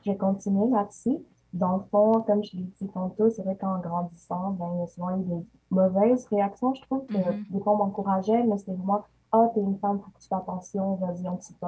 Je 0.04 0.11
vais 0.11 0.16
continuer 0.16 0.68
là-dessus. 0.70 1.18
Dans 1.52 1.76
le 1.76 1.82
fond, 1.90 2.22
comme 2.22 2.42
je 2.42 2.56
l'ai 2.56 2.62
dit 2.80 2.88
tantôt, 2.88 3.28
c'est 3.30 3.42
vrai 3.42 3.56
qu'en 3.56 3.78
grandissant, 3.78 4.52
ben, 4.52 4.70
il 4.75 4.80
y 4.80 4.82
a 4.82 4.87
souvent 4.87 5.18
eu 5.18 5.22
des 5.22 5.46
mauvaises 5.70 6.26
réactions, 6.26 6.75
je 6.75 6.82
trouve. 6.82 7.06
que 7.06 7.16
Mhm. 7.16 7.44
Des 7.50 7.61
fois, 7.61 7.75
on 7.75 7.76
m'encourageait, 7.76 8.42
mais 8.44 8.56
c'était 8.58 8.72
vraiment 8.72 9.04
Ah, 9.32 9.48
t'es 9.54 9.60
une 9.60 9.78
femme, 9.78 10.00
faut 10.00 10.10
que 10.10 10.20
tu 10.20 10.28
fais 10.28 10.34
attention, 10.34 10.94
vas-y 10.96 11.26
un 11.26 11.36
petit 11.36 11.54
peu. 11.54 11.66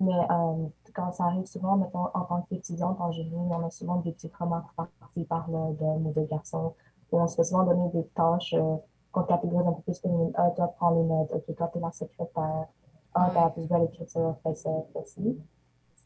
Mais 0.00 0.14
euh, 0.30 0.68
quand 0.94 1.12
ça 1.12 1.24
arrive 1.24 1.46
souvent, 1.46 1.76
mettons, 1.76 2.06
en 2.14 2.24
tant 2.24 2.42
qu'étudiante 2.42 3.00
en 3.00 3.10
génie, 3.10 3.34
on 3.34 3.66
a 3.66 3.70
souvent 3.70 3.96
des 3.96 4.12
petites 4.12 4.34
remarques 4.36 4.72
par-ci, 4.76 5.24
par-là 5.24 5.72
d'hommes 5.72 6.06
ou 6.06 6.12
de 6.12 6.24
garçons. 6.26 6.74
Et 7.12 7.16
on 7.16 7.26
se 7.26 7.34
fait 7.34 7.44
souvent 7.44 7.64
donner 7.64 7.88
des 7.90 8.04
tâches 8.14 8.54
euh, 8.54 8.76
qu'on 9.10 9.24
catégorise 9.24 9.66
un 9.66 9.72
peu 9.72 9.82
plus 9.82 9.98
comme 10.00 10.30
Ah, 10.34 10.50
toi, 10.50 10.68
prends 10.76 10.90
les 10.90 11.02
notes, 11.02 11.32
ok, 11.32 11.56
toi, 11.56 11.68
t'es 11.72 11.80
la 11.80 11.90
secrétaire. 11.90 12.66
Ah, 13.14 13.30
t'as 13.34 13.44
la 13.44 13.50
plus 13.50 13.66
belle 13.66 13.84
écriture, 13.84 14.36
fais 14.44 14.54
ça, 14.54 14.70
fais 14.92 15.04
ci. 15.06 15.38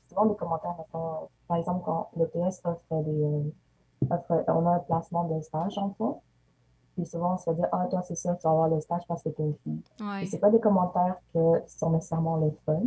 Souvent 0.08 0.26
des 0.26 0.36
commentaires, 0.36 0.74
mettons, 0.78 1.28
par 1.48 1.56
exemple, 1.58 1.82
quand 1.84 2.10
l'ETS 2.16 2.60
offre 2.64 3.02
des, 3.02 3.24
euh, 3.24 3.42
offre, 4.10 4.44
on 4.48 4.66
a 4.66 4.76
un 4.76 4.78
placement 4.80 5.24
de 5.24 5.40
stage 5.42 5.76
en 5.78 5.90
fond. 5.90 6.20
Puis 7.02 7.10
souvent, 7.10 7.34
on 7.34 7.36
se 7.36 7.44
fait 7.44 7.54
dire, 7.54 7.66
ah, 7.72 7.84
toi, 7.90 8.00
c'est 8.02 8.14
sûr, 8.14 8.36
tu 8.38 8.44
vas 8.44 8.50
avoir 8.50 8.68
le 8.68 8.80
stage 8.80 9.02
parce 9.08 9.24
que 9.24 9.30
t'es 9.30 9.42
une 9.42 9.56
fille. 9.64 9.82
Ouais. 10.00 10.24
C'est 10.26 10.38
pas 10.38 10.50
des 10.50 10.60
commentaires 10.60 11.16
que 11.34 11.40
sont 11.66 11.90
nécessairement 11.90 12.36
le 12.36 12.52
fun. 12.64 12.80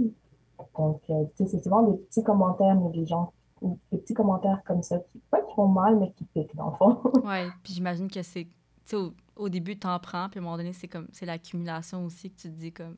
Donc, 0.78 1.02
euh, 1.10 1.26
tu 1.36 1.44
sais, 1.44 1.50
c'est 1.50 1.64
souvent 1.64 1.84
des 1.84 1.98
petits 1.98 2.24
commentaires 2.24 2.76
négligents 2.76 3.34
ou 3.62 3.78
des 3.92 3.98
petits 3.98 4.14
commentaires 4.14 4.62
comme 4.66 4.82
ça 4.84 5.00
qui, 5.00 5.20
pas 5.30 5.42
qui 5.42 5.54
font 5.54 5.68
mal, 5.68 6.00
mais 6.00 6.14
qui 6.14 6.24
piquent, 6.24 6.56
dans 6.56 6.70
le 6.70 6.76
fond. 6.78 7.02
Ouais, 7.26 7.50
puis 7.62 7.74
j'imagine 7.74 8.10
que 8.10 8.24
c'est, 8.24 8.46
tu 8.46 8.52
sais, 8.86 8.96
au, 8.96 9.14
au 9.36 9.50
début, 9.50 9.78
t'en 9.78 10.00
prends, 10.00 10.30
puis 10.30 10.40
à 10.40 10.42
un 10.42 10.46
moment 10.46 10.56
donné, 10.56 10.72
c'est 10.72 10.88
comme, 10.88 11.08
c'est 11.12 11.26
l'accumulation 11.26 12.06
aussi 12.06 12.32
que 12.32 12.38
tu 12.40 12.50
te 12.50 12.56
dis 12.56 12.72
comme, 12.72 12.96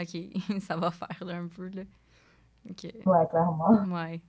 OK, 0.00 0.16
ça 0.60 0.76
va 0.76 0.92
faire 0.92 1.24
là, 1.24 1.38
un 1.38 1.48
peu, 1.48 1.70
là. 1.70 1.82
OK. 2.70 2.84
Ouais, 2.84 3.26
clairement. 3.28 3.84
Ouais. 3.92 4.22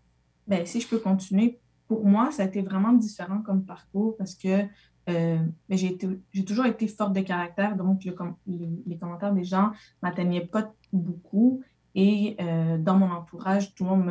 Ben, 0.48 0.66
si 0.66 0.82
je 0.82 0.88
peux 0.88 0.98
continuer, 0.98 1.60
pour 1.88 2.06
moi, 2.06 2.32
ça 2.32 2.44
a 2.44 2.46
été 2.46 2.62
vraiment 2.62 2.94
différent 2.94 3.42
comme 3.42 3.66
parcours 3.66 4.16
parce 4.18 4.36
que 4.36 4.64
euh, 5.10 5.38
ben, 5.70 5.78
j'ai 5.78 6.46
toujours 6.46 6.66
été 6.66 6.88
forte 6.88 7.14
de 7.14 7.22
caractère, 7.22 7.76
donc 7.76 8.04
les, 8.04 8.98
commentaires 8.98 9.34
des 9.34 9.44
gens 9.44 9.72
m'atteignaient 10.02 10.46
pas 10.46 10.74
beaucoup. 10.94 11.62
Et 11.96 12.36
euh, 12.40 12.78
dans 12.78 12.98
mon 12.98 13.12
entourage, 13.12 13.74
tout 13.76 13.84
le 13.84 13.90
monde 13.90 14.06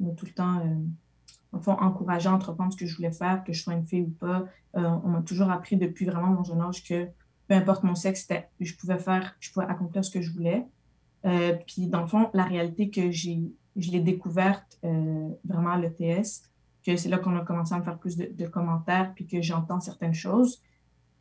me, 0.00 0.14
tout 0.14 0.26
le 0.26 0.32
temps 0.32 0.60
euh, 0.60 1.60
fond, 1.60 1.74
à 1.74 1.86
entreprendre 1.86 2.72
ce 2.72 2.76
que 2.76 2.86
je 2.86 2.96
voulais 2.96 3.12
faire, 3.12 3.44
que 3.44 3.52
je 3.52 3.62
sois 3.62 3.74
une 3.74 3.84
fille 3.84 4.02
ou 4.02 4.10
pas. 4.10 4.46
Euh, 4.76 4.98
on 5.04 5.08
m'a 5.08 5.22
toujours 5.22 5.50
appris 5.50 5.76
depuis 5.76 6.06
vraiment 6.06 6.28
mon 6.28 6.42
jeune 6.42 6.60
âge 6.60 6.82
que 6.82 7.06
peu 7.46 7.54
importe 7.54 7.84
mon 7.84 7.94
sexe, 7.94 8.26
je 8.58 8.74
pouvais 8.74 8.98
faire, 8.98 9.36
je 9.38 9.52
pouvais 9.52 9.66
accomplir 9.66 10.04
ce 10.04 10.10
que 10.10 10.22
je 10.22 10.32
voulais. 10.32 10.64
Puis 11.66 11.86
dans 11.88 12.00
le 12.00 12.06
fond, 12.06 12.30
la 12.34 12.44
réalité 12.44 12.90
que 12.90 13.10
j'ai, 13.10 13.52
je 13.76 13.90
l'ai 13.90 14.00
découverte 14.00 14.78
vraiment 14.82 15.70
à 15.70 15.78
l'ETS, 15.78 16.50
que 16.84 16.96
c'est 16.96 17.08
là 17.08 17.18
qu'on 17.18 17.36
a 17.36 17.40
commencé 17.40 17.74
à 17.74 17.78
me 17.78 17.82
faire 17.82 17.98
plus 17.98 18.16
de, 18.16 18.30
de 18.32 18.46
commentaires, 18.46 19.12
puis 19.14 19.26
que 19.26 19.40
j'entends 19.40 19.80
certaines 19.80 20.14
choses. 20.14 20.62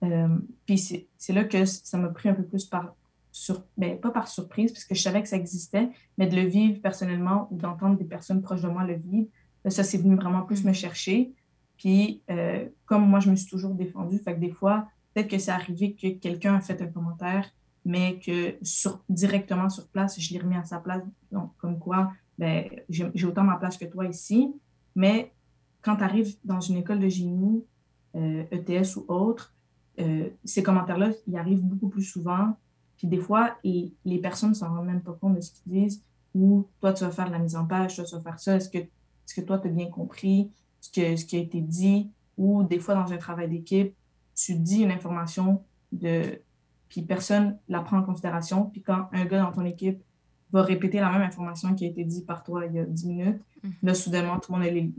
Euh, 0.03 0.37
puis 0.65 0.77
c'est, 0.77 1.33
là 1.33 1.45
que 1.45 1.65
ça 1.65 1.97
m'a 1.97 2.09
pris 2.09 2.29
un 2.29 2.33
peu 2.33 2.43
plus 2.43 2.65
par, 2.65 2.95
sur, 3.31 3.63
ben, 3.77 3.99
pas 3.99 4.11
par 4.11 4.27
surprise, 4.27 4.71
parce 4.71 4.85
que 4.85 4.95
je 4.95 5.01
savais 5.01 5.21
que 5.21 5.29
ça 5.29 5.37
existait, 5.37 5.89
mais 6.17 6.27
de 6.27 6.35
le 6.35 6.43
vivre 6.43 6.81
personnellement 6.81 7.47
ou 7.51 7.57
d'entendre 7.57 7.97
des 7.97 8.05
personnes 8.05 8.41
proches 8.41 8.61
de 8.61 8.67
moi 8.67 8.83
le 8.83 8.95
vivre, 8.95 9.27
là, 9.63 9.71
ça 9.71 9.83
c'est 9.83 9.97
venu 9.97 10.15
vraiment 10.15 10.43
plus 10.43 10.61
Mhm. 10.61 10.69
me 10.69 10.73
chercher. 10.73 11.33
Puis 11.77 12.21
euh, 12.29 12.67
comme 12.85 13.07
moi, 13.07 13.19
je 13.19 13.31
me 13.31 13.35
suis 13.35 13.49
toujours 13.49 13.73
défendue, 13.73 14.19
fait 14.19 14.35
que 14.35 14.39
des 14.39 14.51
fois, 14.51 14.87
peut-être 15.13 15.29
que 15.29 15.37
c'est 15.37 15.51
arrivé 15.51 15.95
que 15.95 16.09
quelqu'un 16.19 16.55
a 16.55 16.61
fait 16.61 16.81
un 16.81 16.87
commentaire, 16.87 17.49
mais 17.85 18.19
que 18.19 18.55
sur, 18.61 19.03
directement 19.09 19.69
sur 19.69 19.87
place, 19.87 20.19
je 20.19 20.33
l'ai 20.33 20.39
remis 20.39 20.55
à 20.55 20.63
sa 20.63 20.79
place. 20.79 21.03
Donc, 21.31 21.51
comme 21.57 21.79
quoi, 21.79 22.11
ben, 22.37 22.69
j'ai 22.89 23.25
autant 23.25 23.43
ma 23.43 23.57
place 23.57 23.77
que 23.77 23.85
toi 23.85 24.05
ici. 24.05 24.53
Mais 24.95 25.33
quand 25.83 25.97
tu 25.97 26.03
arrives 26.03 26.35
dans 26.43 26.59
une 26.61 26.77
école 26.77 26.99
de 26.99 27.09
génie, 27.09 27.63
euh, 28.15 28.43
ETS 28.51 28.95
ou 28.97 29.05
autre, 29.07 29.53
euh, 29.99 30.29
ces 30.43 30.63
commentaires-là, 30.63 31.11
ils 31.27 31.37
arrivent 31.37 31.61
beaucoup 31.63 31.89
plus 31.89 32.03
souvent. 32.03 32.55
Puis 32.97 33.07
des 33.07 33.17
fois, 33.19 33.55
les, 33.63 33.93
les 34.05 34.17
personnes 34.19 34.49
ne 34.51 34.55
s'en 34.55 34.69
rendent 34.73 34.87
même 34.87 35.01
pas 35.01 35.13
compte 35.13 35.35
de 35.35 35.41
ce 35.41 35.51
qu'ils 35.51 35.71
disent. 35.71 36.03
Ou 36.33 36.65
toi, 36.79 36.93
tu 36.93 37.03
vas 37.03 37.11
faire 37.11 37.29
la 37.29 37.37
mise 37.37 37.55
en 37.55 37.65
page, 37.65 37.95
toi, 37.95 38.05
tu 38.05 38.15
vas 38.15 38.21
faire 38.21 38.39
ça. 38.39 38.55
Est-ce 38.55 38.69
que, 38.69 38.79
est-ce 38.79 39.35
que 39.35 39.41
toi, 39.41 39.59
tu 39.59 39.67
as 39.67 39.71
bien 39.71 39.87
compris 39.89 40.49
ce, 40.79 40.89
que, 40.89 41.15
ce 41.15 41.25
qui 41.25 41.35
a 41.35 41.39
été 41.39 41.61
dit? 41.61 42.09
Ou 42.37 42.63
des 42.63 42.79
fois, 42.79 42.95
dans 42.95 43.11
un 43.13 43.17
travail 43.17 43.49
d'équipe, 43.49 43.93
tu 44.35 44.55
dis 44.55 44.81
une 44.81 44.91
information 44.91 45.61
de 45.91 46.39
puis 46.89 47.01
personne 47.01 47.57
la 47.69 47.81
prend 47.81 47.97
en 47.97 48.03
considération. 48.03 48.65
Puis 48.65 48.81
quand 48.83 49.07
un 49.13 49.25
gars 49.25 49.41
dans 49.41 49.51
ton 49.51 49.65
équipe 49.65 50.01
va 50.51 50.61
répéter 50.61 50.99
la 50.99 51.11
même 51.11 51.23
information 51.23 51.73
qui 51.73 51.85
a 51.85 51.87
été 51.87 52.03
dit 52.03 52.21
par 52.21 52.43
toi 52.43 52.67
il 52.67 52.73
y 52.73 52.79
a 52.79 52.85
10 52.85 53.05
minutes, 53.07 53.41
Mhm. 53.63 53.71
là, 53.83 53.93
soudainement, 53.93 54.39
tout 54.39 54.51
le 54.53 54.57
monde 54.59 54.67
est, 54.67 54.91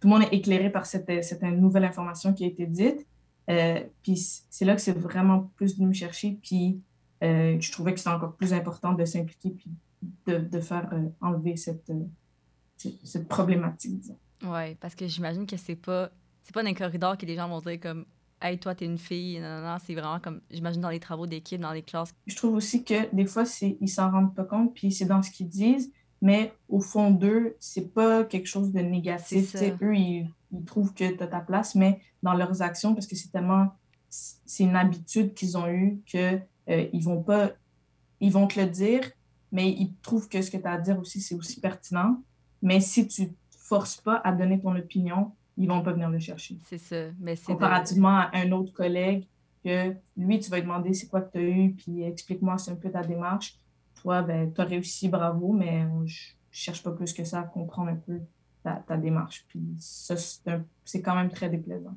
tout 0.00 0.08
le 0.08 0.14
monde 0.14 0.22
est 0.22 0.36
éclairé 0.36 0.70
par 0.70 0.86
cette, 0.86 1.24
cette 1.24 1.42
nouvelle 1.42 1.84
information 1.84 2.32
qui 2.32 2.44
a 2.44 2.46
été 2.46 2.66
dite. 2.66 3.06
Euh, 3.50 3.80
puis 4.02 4.16
c'est 4.16 4.64
là 4.64 4.74
que 4.74 4.80
c'est 4.80 4.92
vraiment 4.92 5.50
plus 5.56 5.76
venu 5.76 5.88
me 5.88 5.92
chercher. 5.92 6.38
Puis 6.42 6.80
euh, 7.22 7.56
je 7.60 7.72
trouvais 7.72 7.92
que 7.92 7.98
c'était 7.98 8.10
encore 8.10 8.36
plus 8.36 8.52
important 8.52 8.92
de 8.92 9.04
s'impliquer 9.04 9.50
puis 9.50 9.70
de, 10.26 10.38
de 10.38 10.60
faire 10.60 10.88
euh, 10.92 11.08
enlever 11.20 11.56
cette, 11.56 11.90
euh, 11.90 12.04
cette, 12.76 13.04
cette 13.04 13.28
problématique, 13.28 13.98
disons. 13.98 14.18
Ouais, 14.44 14.76
parce 14.80 14.94
que 14.94 15.06
j'imagine 15.06 15.46
que 15.46 15.56
c'est 15.56 15.76
pas, 15.76 16.10
c'est 16.42 16.54
pas 16.54 16.62
dans 16.62 16.68
les 16.68 16.74
corridors 16.74 17.18
que 17.18 17.26
les 17.26 17.34
gens 17.34 17.48
vont 17.48 17.60
dire 17.60 17.80
comme, 17.80 18.04
hey, 18.40 18.58
toi, 18.58 18.74
t'es 18.74 18.84
une 18.84 18.98
fille. 18.98 19.40
Non, 19.40 19.60
non, 19.60 19.66
non, 19.66 19.76
c'est 19.84 19.94
vraiment 19.94 20.20
comme, 20.20 20.40
j'imagine 20.50 20.80
dans 20.80 20.90
les 20.90 21.00
travaux 21.00 21.26
d'équipe, 21.26 21.60
dans 21.60 21.72
les 21.72 21.82
classes. 21.82 22.12
je 22.26 22.36
trouve 22.36 22.54
aussi 22.54 22.84
que 22.84 23.12
des 23.12 23.26
fois, 23.26 23.44
ils 23.62 23.88
s'en 23.88 24.10
rendent 24.10 24.34
pas 24.34 24.44
compte, 24.44 24.74
puis 24.74 24.92
c'est 24.92 25.06
dans 25.06 25.22
ce 25.22 25.30
qu'ils 25.30 25.48
disent, 25.48 25.90
mais 26.20 26.52
au 26.68 26.80
fond 26.80 27.10
d'eux, 27.10 27.56
c'est 27.60 27.92
pas 27.94 28.24
quelque 28.24 28.46
chose 28.46 28.72
de 28.72 28.80
négatif. 28.80 29.52
Eux, 29.82 29.94
ils, 29.96 30.30
ils 30.52 30.64
trouvent 30.64 30.92
que 30.94 31.08
tu 31.16 31.22
as 31.22 31.26
ta 31.26 31.40
place, 31.40 31.74
mais 31.74 32.00
dans 32.22 32.34
leurs 32.34 32.62
actions, 32.62 32.94
parce 32.94 33.06
que 33.06 33.16
c'est 33.16 33.30
tellement, 33.30 33.68
c'est 34.08 34.64
une 34.64 34.76
habitude 34.76 35.34
qu'ils 35.34 35.56
ont 35.56 35.68
eue 35.68 36.00
que 36.10 36.38
euh, 36.68 36.86
ils 36.92 37.02
vont 37.02 37.22
pas, 37.22 37.50
ils 38.20 38.32
vont 38.32 38.46
te 38.46 38.58
le 38.60 38.66
dire, 38.66 39.00
mais 39.52 39.70
ils 39.70 39.94
trouvent 40.02 40.28
que 40.28 40.42
ce 40.42 40.50
que 40.50 40.56
tu 40.56 40.66
as 40.66 40.72
à 40.72 40.78
dire 40.78 40.98
aussi, 40.98 41.20
c'est 41.20 41.34
aussi 41.34 41.60
pertinent. 41.60 42.22
Mais 42.62 42.80
si 42.80 43.06
tu 43.06 43.30
forces 43.50 43.96
pas 43.98 44.20
à 44.24 44.32
donner 44.32 44.60
ton 44.60 44.74
opinion, 44.76 45.32
ils 45.56 45.68
vont 45.68 45.82
pas 45.82 45.92
venir 45.92 46.08
le 46.10 46.18
chercher 46.18 46.56
C'est 46.64 46.78
ça. 46.78 46.96
Mais 47.20 47.36
c'est 47.36 47.48
de- 47.48 47.52
comparativement 47.52 48.08
à 48.18 48.30
un 48.34 48.50
autre 48.52 48.72
collègue 48.72 49.26
que 49.64 49.92
lui, 50.16 50.38
tu 50.40 50.50
vas 50.50 50.56
lui 50.58 50.62
demander 50.64 50.94
c'est 50.94 51.08
quoi 51.08 51.20
que 51.20 51.32
tu 51.32 51.38
as 51.38 51.42
eu, 51.48 51.72
puis 51.72 52.02
explique-moi 52.02 52.58
c'est 52.58 52.70
un 52.70 52.76
peu 52.76 52.90
ta 52.90 53.02
démarche. 53.02 53.58
Toi, 54.02 54.22
ben, 54.22 54.52
tu 54.52 54.60
as 54.60 54.64
réussi, 54.64 55.08
bravo, 55.08 55.52
mais 55.52 55.86
je 56.06 56.32
je 56.50 56.60
cherche 56.64 56.82
pas 56.82 56.90
plus 56.92 57.12
que 57.12 57.24
ça 57.24 57.40
à 57.40 57.42
comprendre 57.44 57.90
un 57.90 57.96
peu 57.96 58.20
ta, 58.64 58.82
ta 58.88 58.96
démarche. 58.96 59.44
Puis 59.48 59.60
ça, 59.78 60.14
c'est 60.84 61.02
quand 61.02 61.14
même 61.14 61.30
très 61.30 61.48
déplaisant. 61.48 61.94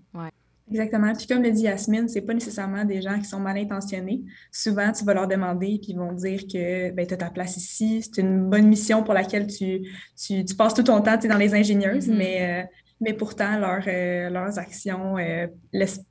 Exactement. 0.69 1.13
Puis 1.13 1.25
comme 1.27 1.41
le 1.41 1.51
dit 1.51 1.63
Yasmine, 1.63 2.07
c'est 2.07 2.21
pas 2.21 2.33
nécessairement 2.33 2.85
des 2.85 3.01
gens 3.01 3.17
qui 3.17 3.25
sont 3.25 3.39
mal 3.39 3.57
intentionnés. 3.57 4.21
Souvent, 4.51 4.91
tu 4.91 5.03
vas 5.03 5.13
leur 5.13 5.27
demander, 5.27 5.79
puis 5.81 5.91
ils 5.93 5.97
vont 5.97 6.13
dire 6.13 6.41
que 6.47 6.91
ben, 6.91 7.07
tu 7.07 7.13
as 7.13 7.17
ta 7.17 7.29
place 7.29 7.57
ici, 7.57 8.01
c'est 8.03 8.21
une 8.21 8.49
bonne 8.49 8.67
mission 8.67 9.03
pour 9.03 9.13
laquelle 9.13 9.47
tu, 9.47 9.81
tu, 10.15 10.45
tu 10.45 10.55
passes 10.55 10.73
tout 10.73 10.83
ton 10.83 11.01
temps 11.01 11.17
tu 11.17 11.27
dans 11.27 11.37
les 11.37 11.53
ingénieuses, 11.55 12.07
Mhm. 12.07 12.17
mais, 12.17 12.63
euh, 12.63 12.67
mais 13.01 13.13
pourtant, 13.13 13.57
leur, 13.57 13.83
euh, 13.87 14.29
leurs 14.29 14.59
actions 14.59 15.17
euh, 15.17 15.47
laissent 15.73 16.01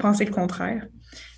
penser 0.00 0.24
le 0.26 0.32
contraire. 0.32 0.86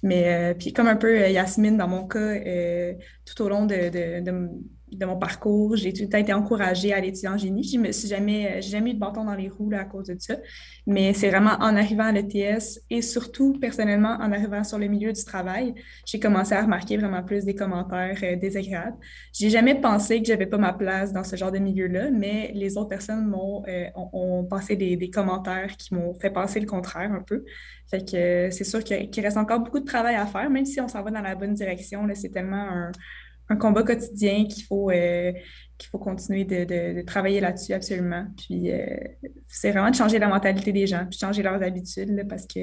Mais 0.02 0.52
euh, 0.52 0.54
puis 0.54 0.72
comme 0.72 0.86
un 0.88 0.96
peu 0.96 1.08
euh, 1.08 1.28
Yasmine, 1.28 1.76
dans 1.76 1.88
mon 1.88 2.06
cas, 2.08 2.18
euh, 2.18 2.94
tout 3.26 3.42
au 3.42 3.48
long 3.48 3.66
de, 3.66 3.74
de, 3.90 4.20
de, 4.24 4.48
de 4.92 5.06
mon 5.06 5.16
parcours, 5.16 5.76
j'ai 5.76 5.92
tout 5.92 6.02
le 6.02 6.08
temps 6.08 6.18
été 6.18 6.32
encouragée 6.32 6.92
à 6.92 6.96
aller 6.96 7.12
en 7.26 7.36
génie. 7.36 7.62
Je 7.62 7.78
me 7.78 7.92
suis 7.92 8.08
jamais, 8.08 8.58
euh, 8.58 8.60
jamais 8.60 8.90
eu 8.90 8.94
de 8.94 8.98
bâton 8.98 9.24
dans 9.24 9.34
les 9.34 9.48
roues 9.48 9.70
là, 9.70 9.80
à 9.80 9.84
cause 9.84 10.08
de 10.08 10.16
ça. 10.18 10.36
Mais 10.86 11.12
c'est 11.12 11.30
vraiment 11.30 11.52
en 11.60 11.76
arrivant 11.76 12.04
à 12.04 12.12
l'ETS 12.12 12.80
et 12.90 13.02
surtout 13.02 13.58
personnellement 13.60 14.16
en 14.20 14.32
arrivant 14.32 14.64
sur 14.64 14.78
le 14.78 14.86
milieu 14.88 15.12
du 15.12 15.24
travail, 15.24 15.74
j'ai 16.04 16.18
commencé 16.20 16.54
à 16.54 16.62
remarquer 16.62 16.96
vraiment 16.96 17.22
plus 17.22 17.44
des 17.44 17.54
commentaires 17.54 18.18
euh, 18.22 18.36
désagréables. 18.36 18.96
J'ai 19.32 19.50
jamais 19.50 19.80
pensé 19.80 20.20
que 20.20 20.26
j'avais 20.26 20.46
pas 20.46 20.58
ma 20.58 20.72
place 20.72 21.12
dans 21.12 21.24
ce 21.24 21.36
genre 21.36 21.52
de 21.52 21.58
milieu-là, 21.58 22.10
mais 22.10 22.52
les 22.54 22.76
autres 22.76 22.88
personnes 22.88 23.26
m'ont 23.26 23.62
euh, 23.68 23.86
ont, 23.94 24.10
ont 24.12 24.44
passé 24.44 24.76
des, 24.76 24.96
des 24.96 25.10
commentaires 25.10 25.76
qui 25.76 25.94
m'ont 25.94 26.14
fait 26.14 26.30
penser 26.30 26.60
le 26.60 26.66
contraire 26.66 27.12
un 27.12 27.22
peu. 27.22 27.44
Fait 27.90 28.08
que 28.08 28.16
euh, 28.16 28.50
c'est 28.50 28.64
sûr 28.64 28.84
qu'il 28.84 29.20
reste 29.20 29.36
encore 29.36 29.60
beaucoup 29.60 29.80
de 29.80 29.84
travail 29.84 30.14
à 30.14 30.24
faire, 30.26 30.48
même 30.48 30.64
si 30.64 30.80
on 30.80 30.86
s'en 30.86 31.02
va 31.02 31.10
dans 31.10 31.20
la 31.20 31.34
bonne 31.34 31.54
direction. 31.54 32.06
C'est 32.14 32.28
tellement 32.28 32.68
un, 32.70 32.92
un 33.50 33.56
combat 33.56 33.82
quotidien 33.82 34.46
qu'il 34.46 34.64
faut, 34.64 34.90
euh, 34.90 35.32
qu'il 35.76 35.88
faut 35.90 35.98
continuer 35.98 36.44
de, 36.44 36.64
de- 36.64 36.96
de 37.00 37.02
travailler 37.02 37.40
là-dessus 37.40 37.72
absolument. 37.74 38.24
Puis 38.36 38.70
euh, 38.72 38.86
c'est 39.48 39.70
vraiment 39.72 39.90
de 39.90 39.94
changer 39.96 40.18
la 40.18 40.28
mentalité 40.28 40.72
des 40.72 40.86
gens, 40.86 41.04
puis 41.08 41.18
changer 41.18 41.42
leurs 41.42 41.62
habitudes, 41.62 42.10
là, 42.10 42.24
parce 42.28 42.46
que 42.46 42.60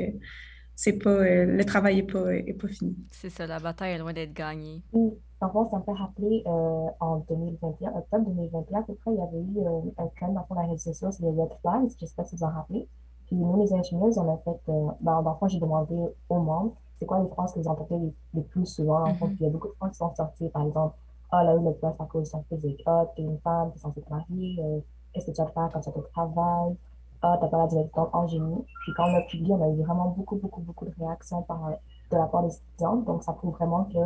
c'est 0.75 0.98
pas, 0.98 1.10
euh, 1.10 1.46
le 1.46 1.65
travail 1.65 1.98
n'est 1.98 2.03
pas, 2.03 2.34
est 2.36 2.53
pas 2.60 2.67
fini. 2.67 2.96
C'est 3.12 3.29
ça, 3.29 3.46
la 3.48 3.60
bataille 3.60 3.94
est 3.94 3.98
loin 3.98 4.13
d'être 4.13 4.34
gagnée. 4.34 4.82
Oui, 4.94 5.12
en 5.41 5.50
fait, 5.50 5.70
ça 5.72 5.77
me 5.79 5.84
fait 5.84 5.91
rappeler 5.91 6.44
euh, 6.46 6.86
en 7.00 7.17
2021, 7.29 7.89
octobre 7.96 8.29
2021, 8.29 8.79
à 8.79 8.84
peu 8.84 8.94
près, 8.96 9.12
il 9.12 9.17
y 9.17 9.22
avait 9.22 9.38
eu 9.39 9.65
euh, 9.67 9.91
un 10.03 10.08
trend 10.15 10.32
dans 10.34 10.56
la 10.56 10.62
réseau 10.67 10.91
social, 10.94 11.12
c'est 11.13 11.24
les 11.24 11.29
red 11.32 11.50
flags, 11.62 11.89
je 12.00 12.06
ne 12.06 12.08
sais 12.08 12.15
pas 12.15 12.24
si 12.24 12.36
vous 12.36 12.44
en 12.44 12.50
rappelez. 12.51 12.88
Puis 13.25 13.36
nous, 13.36 13.60
les 13.62 13.74
ingénieurs, 13.74 14.17
on 14.17 14.34
a 14.34 14.38
fait, 14.38 14.72
euh, 14.72 14.88
ben, 15.01 15.22
dans 15.22 15.32
le 15.32 15.38
fond, 15.38 15.48
j'ai 15.48 15.60
demandé 15.60 15.96
aux 16.29 16.39
membres, 16.39 16.77
c'est 17.00 17.06
quoi 17.06 17.20
les 17.22 17.30
phrases 17.30 17.54
que 17.54 17.60
vous 17.60 17.68
entendez 17.68 17.98
les, 18.00 18.16
les 18.34 18.44
plus 18.44 18.66
souvent. 18.66 19.16
Puis 19.16 19.38
il 19.42 19.44
y 19.46 19.48
a 19.48 19.51
beaucoup 19.51 19.68
de 19.70 19.74
phrases 19.75 19.92
qui 19.92 19.98
sont 19.98 20.13
sorties, 20.16 20.50
par 20.50 20.63
exemple, 20.66 20.96
ah, 21.32 21.44
là, 21.44 21.56
eu 21.56 21.63
le 21.63 21.74
place 21.74 21.96
à 22.00 22.06
cause 22.06 22.24
de 22.24 22.30
son 22.30 22.44
physique. 22.50 22.82
Ah, 22.86 23.06
t'es 23.16 23.24
une 23.24 23.39
femme, 23.42 23.72
t'es 23.74 23.80
censée 23.80 24.01
te 24.01 24.10
marier. 24.10 24.60
euh, 24.63 24.80
Qu'est-ce 25.13 25.25
que 25.27 25.32
tu 25.32 25.42
vas 25.42 25.48
faire 25.50 25.70
quand 25.74 25.82
tu 25.82 25.89
vas 25.92 25.98
au 25.98 26.01
travail? 26.13 26.77
Ah, 27.22 27.38
t'as 27.42 27.48
pas 27.50 27.68
d'une 27.68 27.80
étudiante 27.80 28.10
en 28.13 28.27
génie. 28.27 28.66
Puis 28.84 28.94
quand 28.94 29.10
on 29.12 29.16
a 29.16 29.22
publié, 29.22 29.54
on 29.54 29.62
a 29.63 29.70
eu 29.70 29.82
vraiment 29.84 30.10
beaucoup, 30.10 30.38
beaucoup, 30.38 30.62
beaucoup 30.62 30.86
de 30.86 30.94
réactions 31.00 31.44
par, 31.44 31.70
de 32.12 32.18
la 32.18 32.27
part 32.27 32.44
des 32.44 32.56
étudiantes. 32.56 33.06
Donc, 33.06 33.24
ça 33.24 33.34
prouve 33.34 33.54
vraiment 33.54 33.86
que 33.86 34.00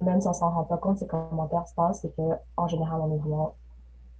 même 0.00 0.20
si 0.20 0.28
on 0.28 0.32
s'en 0.32 0.50
rend 0.50 0.64
pas 0.64 0.78
compte, 0.78 0.98
ces 0.98 1.06
commentaires 1.06 1.66
se 1.68 1.74
passent, 1.74 2.00
c'est 2.02 2.14
que 2.16 2.22
en 2.56 2.68
général, 2.68 3.00
on 3.02 3.14
est 3.14 3.18
vraiment, 3.18 3.56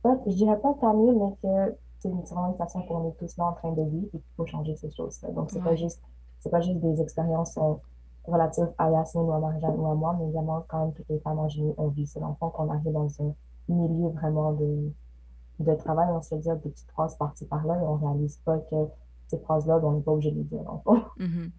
pas, 0.02 0.16
je 0.26 0.32
dirais 0.34 0.60
pas 0.60 0.74
mieux, 0.94 1.14
mais 1.14 1.36
que 1.42 1.78
c'est 2.00 2.10
vraiment 2.10 2.48
une 2.48 2.56
façon 2.56 2.82
qu'on 2.84 3.08
est 3.08 3.14
tous 3.18 3.36
là 3.38 3.46
en 3.46 3.52
train 3.54 3.72
de 3.72 3.82
vivre 3.82 4.08
et 4.14 4.20
qu'il 4.20 4.32
faut 4.36 4.46
changer 4.46 4.76
ces 4.76 4.90
choses-là. 4.92 5.30
Donc, 5.32 5.50
c'est 5.50 5.62
pas 5.62 5.70
Ouais. 5.70 5.76
juste, 5.76 6.02
c'est 6.40 6.50
pas 6.50 6.60
juste 6.60 6.80
des 6.80 7.00
expériences 7.00 7.58
relatives 8.24 8.72
à 8.78 8.90
Yasmine 8.90 9.24
ou 9.24 9.32
à 9.32 9.38
Marie-Jeanne 9.38 9.78
ou 9.78 9.86
à 9.90 9.94
moi, 9.94 10.16
mais 10.18 10.28
également 10.28 10.64
quand 10.68 10.84
même 10.84 10.94
toutes 10.94 11.08
les 11.08 11.20
femmes 11.20 11.38
en 11.38 11.48
génie 11.48 11.74
ont 11.76 11.88
vu. 11.88 12.06
C'est 12.06 12.20
l'enfant 12.20 12.50
qu'on 12.50 12.70
arrive 12.70 12.92
dans 12.92 13.08
un 13.22 13.34
milieu 13.68 14.08
vraiment 14.10 14.52
de, 14.52 14.92
de 15.60 15.74
travail, 15.74 16.08
on 16.10 16.22
se 16.22 16.34
dire 16.36 16.56
des 16.56 16.70
petites 16.70 16.90
phrases 16.90 17.16
par-ci 17.16 17.46
par-là, 17.46 17.76
et 17.76 17.84
on 17.84 17.96
réalise 17.96 18.38
pas 18.44 18.58
que 18.58 18.76
ces 19.28 19.38
phrases-là, 19.40 19.78
ben, 19.78 19.88
on 19.88 19.92
n'est 19.92 20.02
pas 20.02 20.12
obligé 20.12 20.30
de 20.30 20.38
les 20.38 20.44
dire, 20.44 20.62
fond. 20.84 21.02
Mhm. 21.18 21.50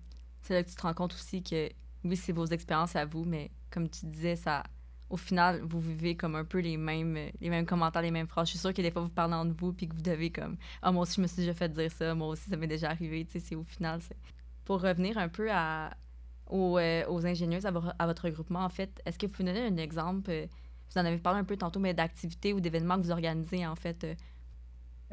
C'est 0.41 0.53
là 0.53 0.63
que 0.63 0.69
tu 0.69 0.75
te 0.75 0.81
rends 0.81 0.93
compte 0.93 1.13
aussi 1.13 1.43
que, 1.43 1.69
oui, 2.05 2.15
c'est 2.15 2.31
vos 2.31 2.45
expériences 2.45 2.95
à 2.95 3.05
vous, 3.05 3.25
mais 3.25 3.51
comme 3.69 3.89
tu 3.89 4.05
disais, 4.05 4.37
ça, 4.37 4.63
au 5.09 5.17
final, 5.17 5.61
vous 5.61 5.79
vivez 5.79 6.15
comme 6.15 6.35
un 6.35 6.45
peu 6.45 6.59
les 6.59 6.77
mêmes, 6.77 7.17
les 7.41 7.49
mêmes 7.49 7.65
commentaires, 7.65 8.01
les 8.01 8.11
mêmes 8.11 8.27
phrases. 8.27 8.47
Je 8.47 8.51
suis 8.51 8.59
sûre 8.59 8.73
que 8.73 8.81
des 8.81 8.91
fois, 8.91 9.01
vous 9.01 9.09
parlez 9.09 9.33
entre 9.33 9.55
vous, 9.57 9.73
puis 9.73 9.87
que 9.87 9.95
vous 9.95 10.01
devez 10.01 10.31
comme, 10.31 10.57
ah, 10.81 10.91
moi 10.91 11.03
aussi, 11.03 11.15
je 11.15 11.21
me 11.21 11.27
suis 11.27 11.37
déjà 11.37 11.53
fait 11.53 11.69
dire 11.69 11.91
ça, 11.91 12.13
moi 12.15 12.27
aussi, 12.29 12.49
ça 12.49 12.55
m'est 12.55 12.67
déjà 12.67 12.89
arrivé. 12.89 13.25
Tu 13.25 13.33
sais, 13.33 13.39
c'est 13.39 13.55
au 13.55 13.63
final. 13.63 13.99
Pour 14.67 14.81
revenir 14.81 15.17
un 15.17 15.29
peu 15.29 15.47
euh, 15.51 15.89
aux 17.07 17.25
ingénieuses, 17.25 17.65
à, 17.65 17.71
vo- 17.71 17.91
à 17.97 18.05
votre 18.05 18.25
regroupement, 18.25 18.63
en 18.65 18.69
fait, 18.69 19.01
est-ce 19.05 19.17
que 19.17 19.25
vous 19.25 19.31
pouvez 19.31 19.45
donner 19.45 19.65
un 19.65 19.77
exemple, 19.77 20.29
euh, 20.29 20.45
vous 20.91 20.99
en 21.01 21.05
avez 21.05 21.17
parlé 21.19 21.39
un 21.39 21.45
peu 21.45 21.57
tantôt, 21.57 21.79
mais 21.79 21.93
d'activités 21.93 22.53
ou 22.53 22.59
d'événements 22.59 22.97
que 22.97 23.03
vous 23.03 23.11
organisez, 23.11 23.65
en 23.65 23.75
fait? 23.75 24.05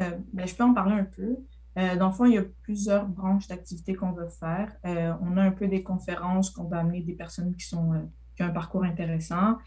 euh, 0.00 0.10
ben, 0.32 0.46
je 0.46 0.54
peux 0.54 0.64
en 0.64 0.74
parler 0.74 0.94
un 0.94 1.04
peu. 1.04 1.36
Dans 1.76 2.06
le 2.06 2.12
fond, 2.12 2.24
il 2.26 2.34
y 2.34 2.38
a 2.38 2.44
plusieurs 2.62 3.04
branches 3.06 3.48
d'activités 3.48 3.94
qu'on 3.96 4.12
veut 4.12 4.28
faire. 4.28 4.72
On 4.84 5.36
a 5.36 5.42
un 5.42 5.50
peu 5.50 5.66
des 5.66 5.82
conférences 5.82 6.50
qu'on 6.50 6.68
va 6.68 6.78
amener 6.78 7.02
des 7.02 7.14
personnes 7.14 7.56
qui 7.56 7.66
sont, 7.66 8.08
qui 8.36 8.44
ont 8.44 8.46
un 8.46 8.50
parcours 8.50 8.84
intéressant 8.84 9.58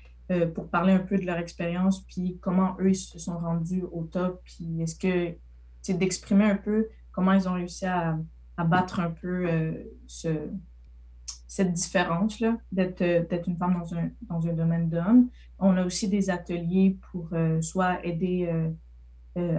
pour 0.55 0.69
parler 0.69 0.93
un 0.93 0.99
peu 0.99 1.17
de 1.17 1.25
leur 1.25 1.37
expérience, 1.37 2.05
puis 2.05 2.39
comment 2.41 2.77
eux 2.79 2.91
ils 2.91 2.95
se 2.95 3.19
sont 3.19 3.37
rendus 3.37 3.83
au 3.91 4.05
top, 4.05 4.41
puis 4.45 4.81
est-ce 4.81 4.95
que, 4.97 5.37
c'est 5.81 5.95
d'exprimer 5.97 6.45
un 6.45 6.55
peu 6.57 6.87
comment 7.11 7.33
ils 7.33 7.49
ont 7.49 7.53
réussi 7.53 7.85
à, 7.85 8.17
à 8.57 8.63
battre 8.63 8.99
un 8.99 9.11
peu 9.11 9.47
euh, 9.47 9.71
ce, 10.07 10.29
cette 11.47 11.73
différence-là 11.73 12.57
d'être 12.71 13.01
euh, 13.01 13.23
d'être 13.29 13.47
une 13.47 13.57
femme 13.57 13.75
dans 13.79 13.93
un, 13.95 14.09
dans 14.21 14.45
un 14.47 14.53
domaine 14.53 14.89
d'homme. 14.89 15.29
On 15.59 15.75
a 15.77 15.85
aussi 15.85 16.07
des 16.09 16.29
ateliers 16.29 16.97
pour 17.11 17.29
euh, 17.33 17.61
soit 17.61 18.05
aider 18.05 18.49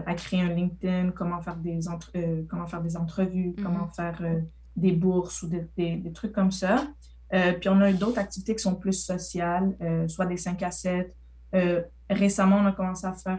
à 0.06 0.14
créer 0.14 0.40
un 0.40 0.48
LinkedIn, 0.48 1.12
comment 1.12 1.40
faire 1.40 1.56
des, 1.56 1.88
entre- 1.88 2.10
comment 2.48 2.66
faire 2.66 2.82
des 2.82 2.96
entrevues, 2.96 3.54
Mhm. 3.56 3.64
comment 3.64 3.86
faire 3.88 4.20
des 4.76 4.90
bourses 4.92 5.42
ou 5.42 5.48
des, 5.48 5.68
des- 5.76 5.96
des 5.96 6.12
trucs 6.12 6.32
comme 6.32 6.50
ça. 6.50 6.88
Euh, 7.32 7.52
puis 7.52 7.68
on 7.68 7.80
a 7.80 7.92
d'autres 7.92 8.18
activités 8.18 8.56
qui 8.56 8.62
sont 8.62 8.74
plus 8.74 8.94
sociales, 9.04 9.76
euh, 9.80 10.08
soit 10.08 10.26
des 10.26 10.36
5 10.36 10.60
à 10.64 10.72
7. 10.72 11.14
Euh, 11.54 11.82
récemment, 12.10 12.56
on 12.56 12.66
a 12.66 12.72
commencé 12.72 13.06
à 13.06 13.12
faire 13.12 13.38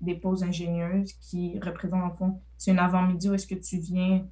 des 0.00 0.14
pauses 0.14 0.44
ingénieuses 0.44 1.12
qui 1.14 1.58
représentent, 1.58 2.04
en 2.04 2.10
fond, 2.10 2.40
c'est 2.56 2.70
une 2.70 2.78
avant-midi 2.78 3.28
où 3.28 3.34
est-ce 3.34 3.46
que 3.48 3.56
tu 3.56 3.78
viens 3.78 4.24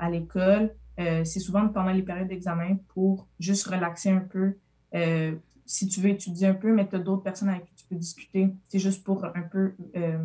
à 0.00 0.10
l'école. 0.10 0.74
Euh, 0.98 1.24
c'est 1.24 1.40
souvent 1.40 1.68
pendant 1.68 1.90
les 1.90 2.02
périodes 2.02 2.28
d'examen 2.28 2.76
pour 2.88 3.28
juste 3.38 3.66
relaxer 3.66 4.10
un 4.10 4.20
peu. 4.20 4.56
Euh, 4.94 5.34
si 5.66 5.88
tu 5.88 6.00
veux 6.00 6.10
étudier 6.10 6.46
un 6.46 6.54
peu, 6.54 6.72
mais 6.72 6.88
tu 6.88 6.96
as 6.96 6.98
d'autres 7.00 7.22
personnes 7.22 7.48
avec 7.48 7.66
qui 7.66 7.74
tu 7.74 7.84
peux 7.86 7.96
discuter. 7.96 8.54
C'est 8.68 8.78
juste 8.78 9.04
pour 9.04 9.24
un 9.24 9.42
peu 9.42 9.74
euh, 9.96 10.24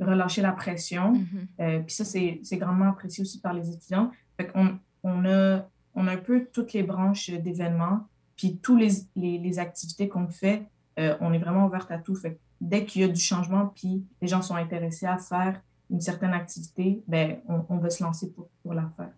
relâcher 0.00 0.40
la 0.40 0.52
pression. 0.52 1.12
mhm. 1.12 1.48
Euh, 1.60 1.80
puis 1.80 1.94
ça, 1.94 2.04
c'est 2.04 2.56
grandement 2.56 2.88
apprécié 2.88 3.22
aussi 3.22 3.40
par 3.40 3.52
les 3.52 3.70
étudiants. 3.70 4.10
Fait 4.36 4.46
qu'on 4.46 4.78
on 5.02 5.24
a, 5.24 5.68
on 5.94 6.06
a 6.06 6.12
un 6.12 6.16
peu 6.16 6.46
toutes 6.52 6.72
les 6.72 6.82
branches 6.82 7.30
d'événements, 7.30 8.06
puis 8.36 8.58
tous 8.58 8.76
les, 8.76 8.90
les, 9.14 9.38
les 9.38 9.58
activités 9.58 10.08
qu'on 10.08 10.28
fait, 10.28 10.64
euh, 10.98 11.16
on 11.20 11.32
est 11.32 11.38
vraiment 11.38 11.66
ouverte 11.66 11.90
à 11.90 11.98
tout. 11.98 12.14
Fait 12.14 12.34
que 12.34 12.38
dès 12.60 12.84
qu'il 12.84 13.02
y 13.02 13.04
a 13.04 13.08
du 13.08 13.20
changement, 13.20 13.72
puis 13.74 14.04
les 14.22 14.28
gens 14.28 14.42
sont 14.42 14.56
intéressés 14.56 15.06
à 15.06 15.18
faire 15.18 15.60
une 15.90 16.00
certaine 16.00 16.32
activité, 16.32 17.02
ben, 17.06 17.38
on, 17.48 17.64
on 17.68 17.76
va 17.78 17.90
se 17.90 18.02
lancer 18.02 18.30
pour, 18.30 18.48
pour 18.62 18.74
la 18.74 18.90
faire. 18.96 19.12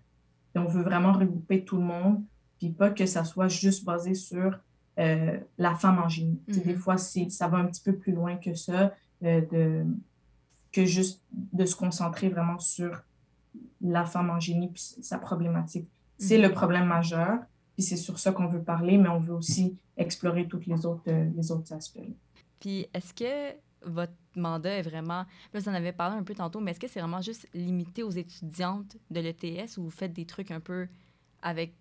Et 0.55 0.59
on 0.59 0.67
veut 0.67 0.83
vraiment 0.83 1.13
regrouper 1.13 1.65
tout 1.65 1.77
le 1.77 1.83
monde, 1.85 2.23
puis 2.59 2.71
pas 2.71 2.91
que 2.91 3.07
ça 3.07 3.25
soit 3.25 3.49
juste 3.49 3.85
basé 3.85 4.15
sur 4.15 4.59
euh, 4.99 5.39
la 5.59 5.75
femme 5.77 5.99
en 6.01 6.09
génie. 6.09 6.41
Des 6.49 6.73
Mhm. 6.73 6.77
fois, 6.77 6.99
ça 6.99 7.49
va 7.49 7.59
un 7.59 7.67
petit 7.67 7.83
peu 7.83 7.95
plus 7.97 8.13
loin 8.13 8.37
que 8.37 8.55
ça, 8.55 8.93
euh, 9.23 9.41
de, 9.53 9.87
que 10.73 10.85
juste 10.85 11.23
de 11.33 11.65
se 11.65 11.77
concentrer 11.77 12.29
vraiment 12.29 12.59
sur 12.59 13.03
la 13.81 14.05
femme 14.05 14.31
en 14.31 14.41
génie 14.41 14.69
puis 14.69 14.83
sa 15.01 15.19
problématique. 15.19 15.89
C'est 16.19 16.37
Mhm. 16.37 16.43
le 16.43 16.53
problème 16.53 16.87
majeur, 16.87 17.39
puis 17.75 17.85
c'est 17.85 17.97
sur 17.97 18.19
ça 18.19 18.33
qu'on 18.33 18.49
veut 18.49 18.63
parler, 18.63 18.99
mais 18.99 19.09
on 19.09 19.21
veut 19.21 19.35
aussi 19.35 19.77
explorer 19.97 20.49
tous 20.49 20.61
les 20.67 20.85
autres, 20.85 21.03
euh, 21.09 21.31
les 21.37 21.53
autres 21.53 21.73
aspects. 21.73 22.01
Puis, 22.59 22.89
est-ce 22.93 23.15
que 23.15 23.57
votre 23.83 24.13
mandat 24.37 24.79
est 24.79 24.83
vraiment. 24.83 25.25
Vous 25.55 25.69
en 25.69 25.75
avez 25.75 25.93
parlé 25.93 26.17
un 26.17 26.23
peu 26.23 26.35
tantôt, 26.35 26.61
mais 26.61 26.73
est-ce 26.73 26.81
que 26.81 26.89
c'est 26.89 27.01
vraiment 27.01 27.21
juste 27.23 27.49
limité 27.55 28.03
aux 28.03 28.11
étudiantes 28.11 28.97
de 29.11 29.21
l'ETS 29.21 29.77
ou 29.79 29.85
vous 29.85 29.91
faites 29.91 30.13
des 30.13 30.27
trucs 30.27 30.51
un 30.51 30.61
peu 30.61 30.89
avec 31.43 31.75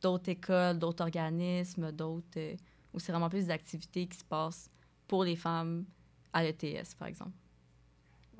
d'autres 0.00 0.28
écoles, 0.30 0.78
d'autres 0.78 1.02
organismes, 1.02 1.92
d'autres. 1.92 2.26
euh, 2.38 2.56
ou 2.92 2.98
c'est 3.00 3.12
vraiment 3.12 3.28
plus 3.30 3.44
des 3.46 3.50
activités 3.50 4.06
qui 4.06 4.18
se 4.18 4.24
passent 4.24 4.70
pour 5.06 5.24
les 5.24 5.36
femmes 5.36 5.84
à 6.32 6.42
l'ETS, 6.42 6.94
par 6.98 7.08
exemple? 7.08 7.32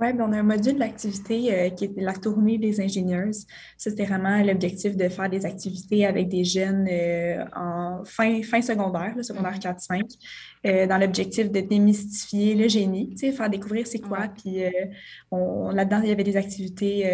Oui, 0.01 0.15
ben 0.15 0.25
on 0.27 0.33
a 0.33 0.39
un 0.39 0.43
module 0.43 0.79
d'activité 0.79 1.53
euh, 1.55 1.69
qui 1.69 1.85
est 1.85 1.93
la 1.99 2.15
tournée 2.15 2.57
des 2.57 2.81
ingénieurs. 2.81 3.35
Ça, 3.77 3.91
c'était 3.91 4.07
vraiment 4.07 4.43
l'objectif 4.43 4.97
de 4.97 5.11
faire 5.11 5.29
des 5.29 5.45
activités 5.45 6.07
avec 6.07 6.29
des 6.29 6.43
jeunes 6.43 6.89
euh, 6.91 7.45
en 7.55 8.03
fin, 8.07 8.43
fin 8.43 8.63
secondaire, 8.63 9.13
le 9.15 9.23
secondaire 9.23 9.59
4-5, 9.59 10.01
euh, 10.67 10.87
dans 10.87 10.97
l'objectif 10.97 11.51
de 11.51 11.61
démystifier 11.61 12.55
le 12.55 12.67
génie, 12.67 13.15
faire 13.19 13.51
découvrir 13.51 13.87
c'est 13.87 13.99
quoi. 13.99 14.29
Puis 14.29 14.63
là-dedans, 15.31 16.01
il 16.03 16.09
y 16.09 16.13
avait 16.13 16.25
des 16.25 16.39
activités, 16.39 17.05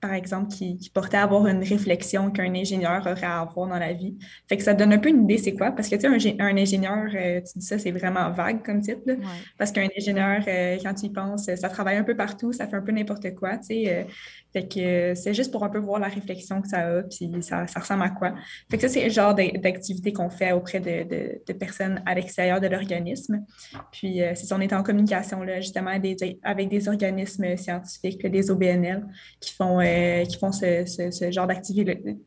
par 0.00 0.14
exemple, 0.14 0.48
qui, 0.52 0.76
qui 0.78 0.90
portaient 0.90 1.18
à 1.18 1.24
avoir 1.24 1.46
une 1.46 1.62
réflexion 1.62 2.30
qu'un 2.30 2.54
ingénieur 2.54 3.00
aurait 3.06 3.22
à 3.26 3.40
avoir 3.40 3.68
dans 3.68 3.78
la 3.78 3.92
vie. 3.92 4.16
Fait 4.48 4.56
que 4.56 4.62
ça 4.62 4.74
donne 4.74 4.92
un 4.92 4.98
peu 4.98 5.08
une 5.10 5.24
idée 5.24 5.38
c'est 5.38 5.54
quoi, 5.54 5.72
parce 5.72 5.88
que 5.88 5.94
tu 5.96 6.02
sais, 6.02 6.06
un, 6.06 6.16
gé- 6.16 6.36
un 6.40 6.56
ingénieur, 6.56 7.06
euh, 7.14 7.40
tu 7.40 7.58
dis 7.58 7.64
ça, 7.66 7.78
c'est 7.78 7.90
vraiment 7.90 8.30
vague 8.30 8.64
comme 8.64 8.80
titre, 8.80 9.02
là. 9.06 9.14
Ouais. 9.14 9.20
Parce 9.58 9.72
qu'un 9.72 9.88
ingénieur, 9.96 10.42
euh, 10.48 10.78
quand 10.82 10.94
tu 10.94 11.06
y 11.06 11.10
penses, 11.10 11.44
ça 11.54 11.68
travaille 11.68 11.96
un 11.96 12.04
peu 12.04 12.16
partout, 12.16 12.52
ça 12.52 12.66
fait 12.66 12.76
un 12.76 12.82
peu 12.82 12.92
n'importe 12.92 13.34
quoi, 13.34 13.58
tu 13.58 13.66
sais. 13.66 13.84
euh, 13.88 14.04
fait 14.52 14.66
que 14.66 15.14
c'est 15.14 15.32
juste 15.32 15.52
pour 15.52 15.62
un 15.62 15.68
peu 15.68 15.78
voir 15.78 16.00
la 16.00 16.08
réflexion 16.08 16.60
que 16.60 16.66
ça 16.68 16.78
a, 16.80 17.02
puis 17.04 17.30
ça, 17.42 17.66
ça 17.68 17.78
ressemble 17.78 18.02
à 18.02 18.08
quoi. 18.10 18.34
Fait 18.68 18.78
que 18.78 18.82
ça, 18.82 18.88
c'est 18.88 19.04
le 19.04 19.10
genre 19.10 19.32
d'a- 19.32 19.52
d'activité 19.58 20.12
qu'on 20.12 20.28
fait 20.30 20.50
auprès 20.52 20.80
de, 20.80 21.04
de- 21.08 21.40
de 21.46 21.52
personnes 21.52 22.02
à 22.04 22.14
l'extérieur 22.16 22.60
de 22.60 22.66
l'organisme. 22.66 23.44
Puis, 23.92 24.20
c'est 24.34 24.46
ça, 24.46 24.56
on 24.56 24.60
est 24.60 24.72
en 24.72 24.82
communication, 24.82 25.42
là, 25.44 25.60
justement, 25.60 25.96
des- 26.00 26.40
avec 26.42 26.68
des 26.68 26.88
organismes 26.88 27.56
scientifiques, 27.56 28.26
des 28.26 28.50
OBNL, 28.50 29.06
qui 29.40 29.54
font, 29.54 29.80
euh, 29.90 30.24
qui 30.24 30.36
font 30.38 30.52
ce, 30.52 30.84
ce- 30.86 31.10
ce 31.10 31.30
genre 31.30 31.46
d'activité- 31.46 32.18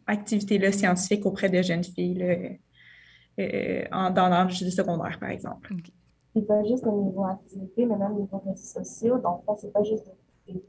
scientifique 0.72 1.26
auprès 1.26 1.50
de 1.50 1.62
jeunes 1.62 1.84
filles, 1.84 2.16
là, 2.16 2.36
euh, 3.40 3.84
en- 3.92 4.12
dans 4.12 4.30
l'âge 4.30 4.60
du 4.62 4.72
secondaire, 4.72 5.18
par 5.20 5.30
exemple. 5.30 5.74
Puis 6.34 6.42
pas 6.44 6.64
juste 6.64 6.86
au 6.86 7.04
niveau 7.04 7.26
activité, 7.26 7.86
mais 7.86 7.96
même 7.98 8.14
au 8.14 8.22
niveau 8.22 8.42
réseaux 8.46 8.82
sociaux. 8.84 9.18
Donc, 9.20 9.44
là, 9.48 9.54
c'est 9.58 9.72
pas 9.72 9.84
juste 9.84 10.06
des 10.48 10.54
filles 10.54 10.62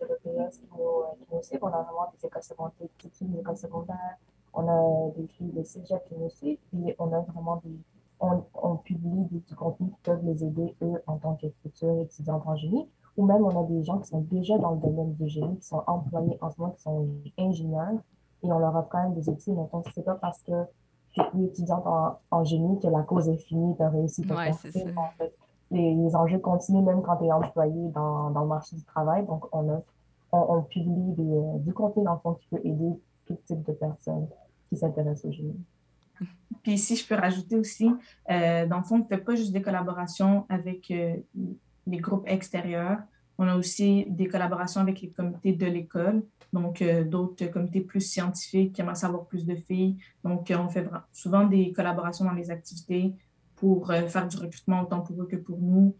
de 0.00 0.06
l'EPS 0.06 0.58
qui 0.58 0.66
nous, 0.72 1.36
euh, 1.36 1.42
suivent. 1.42 1.58
On 1.62 1.66
a 1.66 1.82
vraiment 1.82 2.10
des 2.18 2.26
écoles 2.26 2.42
secondaires, 2.42 2.72
des 2.80 2.88
petites 2.96 3.16
filles 3.16 3.28
d'école 3.28 3.56
secondaire. 3.56 4.16
On 4.54 4.66
a 4.68 5.10
des 5.18 5.26
filles 5.28 5.52
de 5.52 5.62
cégep 5.62 6.02
qui 6.08 6.14
nous 6.16 6.30
suivent. 6.30 6.58
Puis 6.70 6.94
on 6.98 7.12
a 7.12 7.20
vraiment 7.20 7.60
des. 7.64 7.76
On, 8.20 8.42
on 8.54 8.76
publie 8.76 9.24
du, 9.30 9.40
du 9.40 9.54
contenu 9.54 9.88
qui 9.90 9.96
peuvent 10.04 10.24
les 10.24 10.42
aider, 10.44 10.74
eux, 10.82 11.02
en 11.06 11.18
tant 11.18 11.34
que 11.34 11.46
futurs 11.62 12.00
étudiants 12.00 12.42
en 12.46 12.56
génie. 12.56 12.88
Ou 13.16 13.24
même, 13.26 13.44
on 13.44 13.60
a 13.60 13.64
des 13.68 13.82
gens 13.84 13.98
qui 13.98 14.08
sont 14.08 14.20
déjà 14.22 14.58
dans 14.58 14.72
le 14.72 14.78
domaine 14.80 15.14
du 15.14 15.28
génie, 15.28 15.56
qui 15.58 15.66
sont 15.66 15.82
employés 15.86 16.36
en 16.40 16.50
ce 16.50 16.60
moment, 16.60 16.72
qui 16.72 16.82
sont 16.82 17.08
ingénieurs. 17.38 17.92
Et 18.42 18.52
on 18.52 18.58
leur 18.58 18.74
offre 18.76 18.88
quand 18.90 19.02
même 19.02 19.14
des 19.14 19.28
outils. 19.28 19.52
Donc, 19.52 19.70
c'est 19.94 20.04
pas 20.04 20.16
parce 20.16 20.42
que 20.42 20.52
tu 21.12 21.20
es 21.20 21.44
étudiante 21.44 21.86
en, 21.86 22.18
en 22.30 22.44
génie 22.44 22.78
que 22.80 22.88
la 22.88 23.02
cause 23.02 23.28
est 23.28 23.36
finie, 23.36 23.76
tu 23.76 23.82
as 23.82 23.88
réussi 23.90 24.22
ta 24.22 24.34
Ouais, 24.36 24.52
c'est 24.52 24.72
percée. 24.72 24.92
ça. 24.92 25.00
En 25.00 25.08
fait, 25.16 25.32
les, 25.70 25.94
les 25.94 26.16
enjeux 26.16 26.38
continuent 26.38 26.82
même 26.82 27.02
quand 27.02 27.16
tu 27.16 27.24
es 27.24 27.32
employé 27.32 27.88
dans, 27.90 28.30
dans 28.30 28.42
le 28.42 28.48
marché 28.48 28.76
du 28.76 28.84
travail. 28.84 29.24
Donc, 29.26 29.44
on, 29.52 29.70
a, 29.72 29.80
on, 30.32 30.56
on 30.56 30.62
publie 30.62 31.12
des, 31.12 31.22
euh, 31.36 31.58
du 31.58 31.72
contenu 31.72 32.04
dans 32.04 32.14
le 32.14 32.18
fond 32.18 32.34
qui 32.34 32.48
peut 32.48 32.60
aider 32.64 32.92
tout 33.26 33.36
type 33.46 33.62
de 33.62 33.72
personnes 33.72 34.26
qui 34.68 34.76
s'intéressent 34.76 35.26
au 35.26 35.32
génie. 35.32 35.60
Puis 36.62 36.78
si 36.78 36.96
je 36.96 37.06
peux 37.06 37.14
rajouter 37.16 37.56
aussi, 37.56 37.90
euh, 38.30 38.66
dans 38.66 38.78
le 38.78 38.82
fond, 38.84 38.96
on 38.96 38.98
ne 39.00 39.04
fait 39.04 39.18
pas 39.18 39.34
juste 39.34 39.52
des 39.52 39.60
collaborations 39.62 40.46
avec 40.48 40.90
euh, 40.90 41.16
les 41.86 41.98
groupes 41.98 42.24
extérieurs, 42.26 42.98
on 43.38 43.48
a 43.48 43.56
aussi 43.56 44.06
des 44.08 44.28
collaborations 44.28 44.80
avec 44.80 45.00
les 45.00 45.10
comités 45.10 45.52
de 45.52 45.66
l'école, 45.66 46.22
donc 46.52 46.82
euh, 46.82 47.04
d'autres 47.04 47.46
comités 47.46 47.80
plus 47.80 48.00
scientifiques 48.00 48.74
qui 48.74 48.80
aimeraient 48.80 48.94
savoir 48.94 49.26
plus 49.26 49.44
de 49.44 49.56
filles. 49.56 49.96
Donc, 50.22 50.52
on 50.56 50.68
fait 50.68 50.88
souvent 51.12 51.44
des 51.44 51.72
collaborations 51.72 52.24
dans 52.24 52.32
les 52.32 52.50
activités 52.50 53.12
pour 53.56 53.88
faire 53.88 54.28
du 54.28 54.36
recrutement 54.36 54.82
autant 54.82 55.00
pour 55.00 55.20
eux 55.22 55.26
que 55.26 55.36
pour 55.36 55.58
nous. 55.58 55.96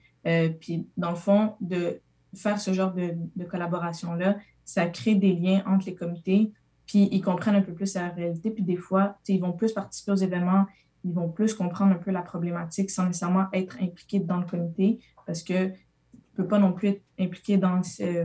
puis, 0.61 0.87
dans 0.97 1.11
le 1.11 1.17
fond, 1.17 1.55
de 1.61 2.01
faire 2.35 2.61
ce 2.61 2.73
genre 2.73 2.93
de, 2.93 3.15
de 3.37 3.45
collaboration-là, 3.45 4.37
ça 4.65 4.87
crée 4.87 5.15
des 5.15 5.33
liens 5.33 5.63
entre 5.67 5.87
les 5.87 5.95
comités 5.95 6.53
puis 6.87 7.09
ils 7.11 7.21
comprennent 7.21 7.55
un 7.55 7.63
peu 7.63 7.73
plus 7.73 7.95
la 7.95 8.09
réalité, 8.11 8.51
puis 8.51 8.63
des 8.63 8.77
fois, 8.77 9.17
ils 9.29 9.41
vont 9.41 9.53
plus 9.53 9.73
participer 9.73 10.13
aux 10.13 10.17
événements, 10.17 10.67
ils 11.05 11.13
vont 11.13 11.29
plus 11.29 11.55
comprendre 11.55 11.93
un 11.93 11.99
peu 11.99 12.11
la 12.11 12.23
problématique 12.23 12.91
sans 12.91 13.07
nécessairement 13.07 13.47
être 13.53 13.77
impliqués 13.81 14.21
dans 14.21 14.39
le 14.39 14.47
comité, 14.47 15.01
parce 15.27 15.43
que 15.43 15.69
tu 15.69 16.41
ne 16.41 16.43
peux 16.43 16.49
pas 16.49 16.59
non 16.59 16.73
plus 16.73 16.89
être 16.89 17.03
impliqué 17.21 17.59
dans 17.59 17.83
ces 17.83 18.25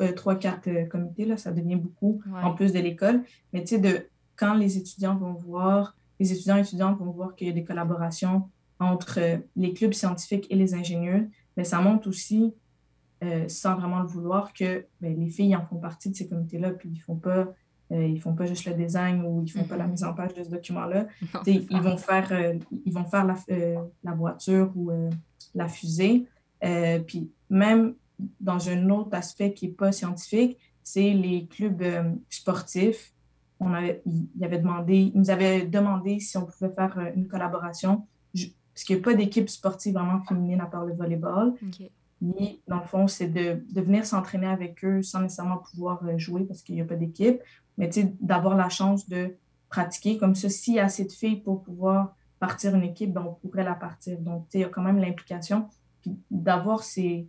euh, 0.00 0.12
trois, 0.12 0.36
quatre 0.36 0.68
euh, 0.68 0.84
comités, 0.86 1.24
là, 1.24 1.36
ça 1.36 1.50
devient 1.50 1.76
beaucoup 1.76 2.20
en 2.42 2.52
plus 2.52 2.72
de 2.72 2.78
l'école. 2.78 3.24
Mais 3.52 3.62
tu 3.62 3.68
sais, 3.68 3.78
de, 3.78 4.06
quand 4.36 4.54
les 4.54 4.76
étudiants 4.76 5.16
vont 5.16 5.32
voir, 5.32 5.96
les 6.20 6.32
étudiants 6.32 6.58
et 6.58 6.60
étudiantes 6.60 6.98
vont 6.98 7.10
voir 7.10 7.34
qu'il 7.34 7.48
y 7.48 7.50
a 7.50 7.54
des 7.54 7.64
collaborations 7.64 8.48
entre 8.78 9.20
euh, 9.20 9.38
les 9.56 9.72
clubs 9.72 9.94
scientifiques 9.94 10.46
et 10.50 10.56
les 10.56 10.74
ingénieurs, 10.74 11.22
mais 11.56 11.64
ça 11.64 11.80
montre 11.80 12.08
aussi, 12.08 12.54
sans 13.48 13.74
vraiment 13.76 14.00
le 14.00 14.06
vouloir, 14.06 14.52
que 14.52 14.84
ben, 15.00 15.18
les 15.18 15.30
filles 15.30 15.56
en 15.56 15.64
font 15.64 15.78
partie 15.78 16.10
de 16.10 16.14
ces 16.14 16.28
comités-là, 16.28 16.72
puis 16.72 16.90
ils 16.90 16.98
ne 16.98 17.00
font 17.00 17.16
pas 17.16 17.48
euh, 17.92 18.06
ils 18.06 18.14
ne 18.14 18.18
font 18.18 18.34
pas 18.34 18.46
juste 18.46 18.64
le 18.66 18.74
design 18.74 19.22
ou 19.22 19.42
ils 19.42 19.54
ne 19.54 19.62
font 19.62 19.68
pas 19.68 19.76
la 19.76 19.86
mm-hmm. 19.86 19.90
mise 19.90 20.04
en 20.04 20.14
page 20.14 20.34
de 20.34 20.42
ce 20.42 20.48
document-là. 20.48 21.06
Ils 21.46 21.80
vont 21.82 21.96
faire, 21.96 22.32
euh, 22.32 22.54
ils 22.84 22.92
vont 22.92 23.04
faire 23.04 23.24
la, 23.26 23.36
euh, 23.50 23.76
la 24.02 24.12
voiture 24.12 24.72
ou 24.74 24.90
la 25.54 25.68
fusée. 25.68 26.26
puis 27.06 27.30
même 27.50 27.94
dans 28.40 28.68
un 28.68 28.88
autre 28.90 29.14
aspect 29.14 29.52
qui 29.52 29.68
n'est 29.68 29.74
pas 29.74 29.92
scientifique, 29.92 30.58
c'est 30.82 31.12
les 31.12 31.46
clubs 31.46 31.82
sportifs. 32.30 33.12
On 33.60 33.72
avait, 33.72 34.02
ils, 34.06 34.44
avait 34.44 34.58
demandé, 34.58 35.12
ils 35.14 35.18
nous 35.18 35.30
avaient 35.30 35.66
demandé 35.66 36.20
si 36.20 36.36
on 36.36 36.46
pouvait 36.46 36.72
faire 36.72 36.98
une 37.14 37.28
collaboration, 37.28 38.06
parce 38.32 38.84
qu'il 38.84 38.96
n'y 38.96 39.02
a 39.02 39.04
pas 39.04 39.14
d'équipe 39.14 39.48
sportive 39.48 39.94
vraiment 39.94 40.22
féminine 40.24 40.60
à 40.60 40.66
part 40.66 40.84
le 40.84 40.94
volleyball. 40.94 41.54
Et 42.38 42.60
dans 42.66 42.78
le 42.78 42.86
fond, 42.86 43.06
c'est 43.06 43.28
de, 43.28 43.64
de, 43.70 43.80
venir 43.82 44.06
s'entraîner 44.06 44.46
avec 44.46 44.82
eux 44.84 45.02
sans 45.02 45.20
nécessairement 45.20 45.58
pouvoir 45.58 46.02
jouer 46.16 46.44
parce 46.44 46.62
qu'il 46.62 46.74
n'y 46.74 46.80
a 46.80 46.84
pas 46.84 46.96
d'équipe, 46.96 47.40
mais 47.76 47.90
d'avoir 48.20 48.56
la 48.56 48.68
chance 48.68 49.08
de 49.08 49.36
pratiquer 49.68 50.18
comme 50.18 50.34
ça. 50.34 50.48
S'il 50.48 50.74
y 50.74 50.78
a 50.78 50.84
assez 50.84 51.04
de 51.04 51.42
pour 51.42 51.62
pouvoir 51.62 52.14
partir 52.38 52.74
une 52.74 52.84
équipe, 52.84 53.12
ben, 53.12 53.22
on 53.22 53.34
pourrait 53.34 53.64
la 53.64 53.74
partir. 53.74 54.18
Donc, 54.20 54.46
il 54.54 54.60
y 54.60 54.64
a 54.64 54.68
quand 54.68 54.82
même 54.82 54.98
l'implication. 54.98 55.68
D'avoir 56.30 56.82
ces, 56.82 57.26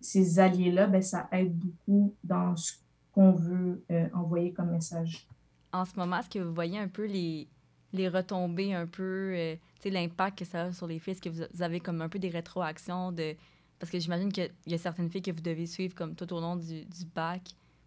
ces 0.00 0.38
alliés-là, 0.38 0.86
ben, 0.86 1.02
ça 1.02 1.28
aide 1.32 1.56
beaucoup 1.56 2.14
dans 2.24 2.56
ce 2.56 2.74
qu'on 3.12 3.32
veut 3.32 3.84
euh, 3.90 4.08
envoyer 4.14 4.52
comme 4.52 4.70
message. 4.70 5.26
En 5.72 5.84
ce 5.84 5.96
moment, 5.96 6.18
est-ce 6.18 6.30
que 6.30 6.38
vous 6.38 6.54
voyez 6.54 6.78
un 6.78 6.88
peu 6.88 7.06
les, 7.06 7.48
les 7.92 8.08
retombées, 8.08 8.74
un 8.74 8.86
peu, 8.86 9.32
euh, 9.34 9.56
l'impact 9.84 10.38
que 10.38 10.44
ça 10.44 10.62
a 10.62 10.72
sur 10.72 10.86
les 10.86 10.98
filles? 10.98 11.12
Est-ce 11.12 11.22
que 11.22 11.28
vous 11.28 11.62
avez 11.62 11.80
comme 11.80 12.00
un 12.00 12.08
peu 12.08 12.18
des 12.18 12.30
rétroactions 12.30 13.12
de... 13.12 13.34
Parce 13.78 13.90
que 13.90 13.98
j'imagine 13.98 14.30
qu'il 14.30 14.50
y 14.66 14.74
a 14.74 14.78
certaines 14.78 15.10
filles 15.10 15.22
que 15.22 15.32
vous 15.32 15.40
devez 15.40 15.66
suivre 15.66 15.94
comme 15.94 16.14
tout 16.14 16.32
au 16.32 16.40
long 16.40 16.56
du 16.56 16.86
bac. 17.14 17.42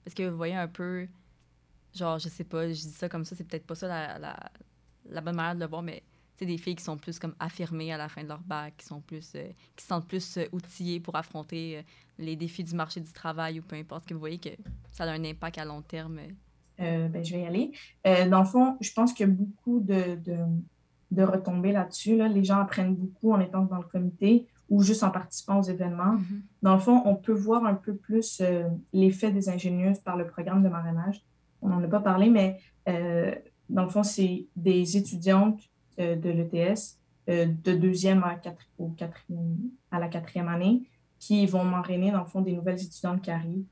Est-ce 0.06 0.14
que 0.14 0.30
vous 0.30 0.36
voyez 0.36 0.56
un 0.56 0.68
peu 0.68 1.08
Genre, 1.96 2.20
je 2.20 2.28
sais 2.28 2.44
pas, 2.44 2.68
je 2.68 2.74
dis 2.74 2.92
ça 2.92 3.08
comme 3.08 3.24
ça, 3.24 3.36
c'est 3.36 3.46
peut-être 3.46 3.66
pas 3.66 3.76
ça 3.76 3.88
la, 3.88 4.20
la, 4.20 4.36
la, 5.10 5.22
bonne 5.22 5.36
manière 5.36 5.56
de 5.56 5.62
le 5.62 5.68
voir, 5.68 5.82
mais 5.82 6.04
c'est 6.36 6.46
des 6.46 6.58
filles 6.58 6.76
qui 6.76 6.84
sont 6.84 6.98
plus 6.98 7.18
comme 7.20 7.34
affirmées 7.40 7.94
à 7.94 7.98
la 7.98 8.10
fin 8.10 8.24
de 8.24 8.28
leur 8.28 8.42
bac, 8.42 8.74
qui 8.78 8.86
sont 8.86 9.00
plus, 9.00 9.32
euh, 9.36 9.48
qui 9.76 9.84
se 9.84 9.88
sentent 9.88 10.08
plus 10.08 10.38
euh, 10.38 10.46
outillées 10.52 11.00
pour 11.00 11.16
affronter 11.16 11.78
euh, 11.78 11.82
les 12.20 12.36
défis 12.36 12.64
du 12.64 12.76
marché 12.76 13.00
du 13.00 13.12
travail 13.12 13.60
ou 13.60 13.64
peu 13.64 13.78
importe, 13.78 14.06
que 14.06 14.14
vous 14.14 14.20
voyez 14.20 14.38
que 14.38 14.50
ça 14.92 15.06
a 15.06 15.12
un 15.12 15.24
impact 15.24 15.58
à 15.58 15.66
long 15.66 15.82
terme. 15.82 16.20
ben, 16.78 17.24
je 17.24 17.34
vais 17.34 17.44
y 17.44 17.46
aller. 17.46 17.72
dans 18.30 18.40
le 18.40 18.46
fond, 18.46 18.78
je 18.82 18.92
pense 18.92 19.14
qu'il 19.14 19.28
y 19.28 19.30
a 19.30 19.34
beaucoup 19.34 19.80
de, 19.80 20.16
de, 20.16 20.38
de 21.12 21.24
retombées 21.24 21.72
là-dessus. 21.72 22.18
Là. 22.18 22.28
Les 22.28 22.44
gens 22.44 22.60
apprennent 22.60 22.96
beaucoup 22.96 23.32
en 23.32 23.40
étant 23.40 23.62
dans 23.64 23.78
le 23.78 23.84
comité 23.84 24.48
ou 24.70 24.82
juste 24.82 25.04
en 25.04 25.12
participant 25.12 25.60
aux 25.60 25.64
événements. 25.64 26.16
Mm-hmm. 26.16 26.42
Dans 26.64 26.74
le 26.74 26.82
fond, 26.82 27.02
on 27.06 27.16
peut 27.16 27.34
voir 27.34 27.66
un 27.66 27.76
peu 27.76 27.96
plus 27.96 28.42
l'effet 28.92 29.32
des 29.32 29.48
ingénieuses 29.48 30.00
par 30.00 30.18
le 30.18 30.28
programme 30.28 30.64
de 30.64 30.70
marrainage 30.70 31.24
on 31.62 31.70
n'en 31.70 31.84
a 31.84 31.88
pas 31.88 32.00
parlé, 32.00 32.30
mais 32.30 32.60
euh, 32.88 33.34
dans 33.70 33.84
le 33.84 33.90
fond, 33.90 34.04
c'est 34.04 34.46
des 34.56 34.98
étudiantes 34.98 35.62
euh, 36.00 36.16
de 36.16 36.30
l'ETS 36.30 37.00
euh, 37.30 37.48
de 37.48 37.74
deuxième 37.74 38.24
à, 38.24 38.40
à 39.92 40.00
la 40.00 40.08
quatrième 40.08 40.48
année 40.48 40.84
qui 41.20 41.46
vont 41.48 41.64
m'enraîner, 41.64 42.12
dans 42.12 42.20
le 42.20 42.26
fond, 42.28 42.42
des 42.42 42.54
nouvelles 42.54 42.82
étudiantes 42.82 43.22
qui 43.22 43.32
arrivent, 43.32 43.66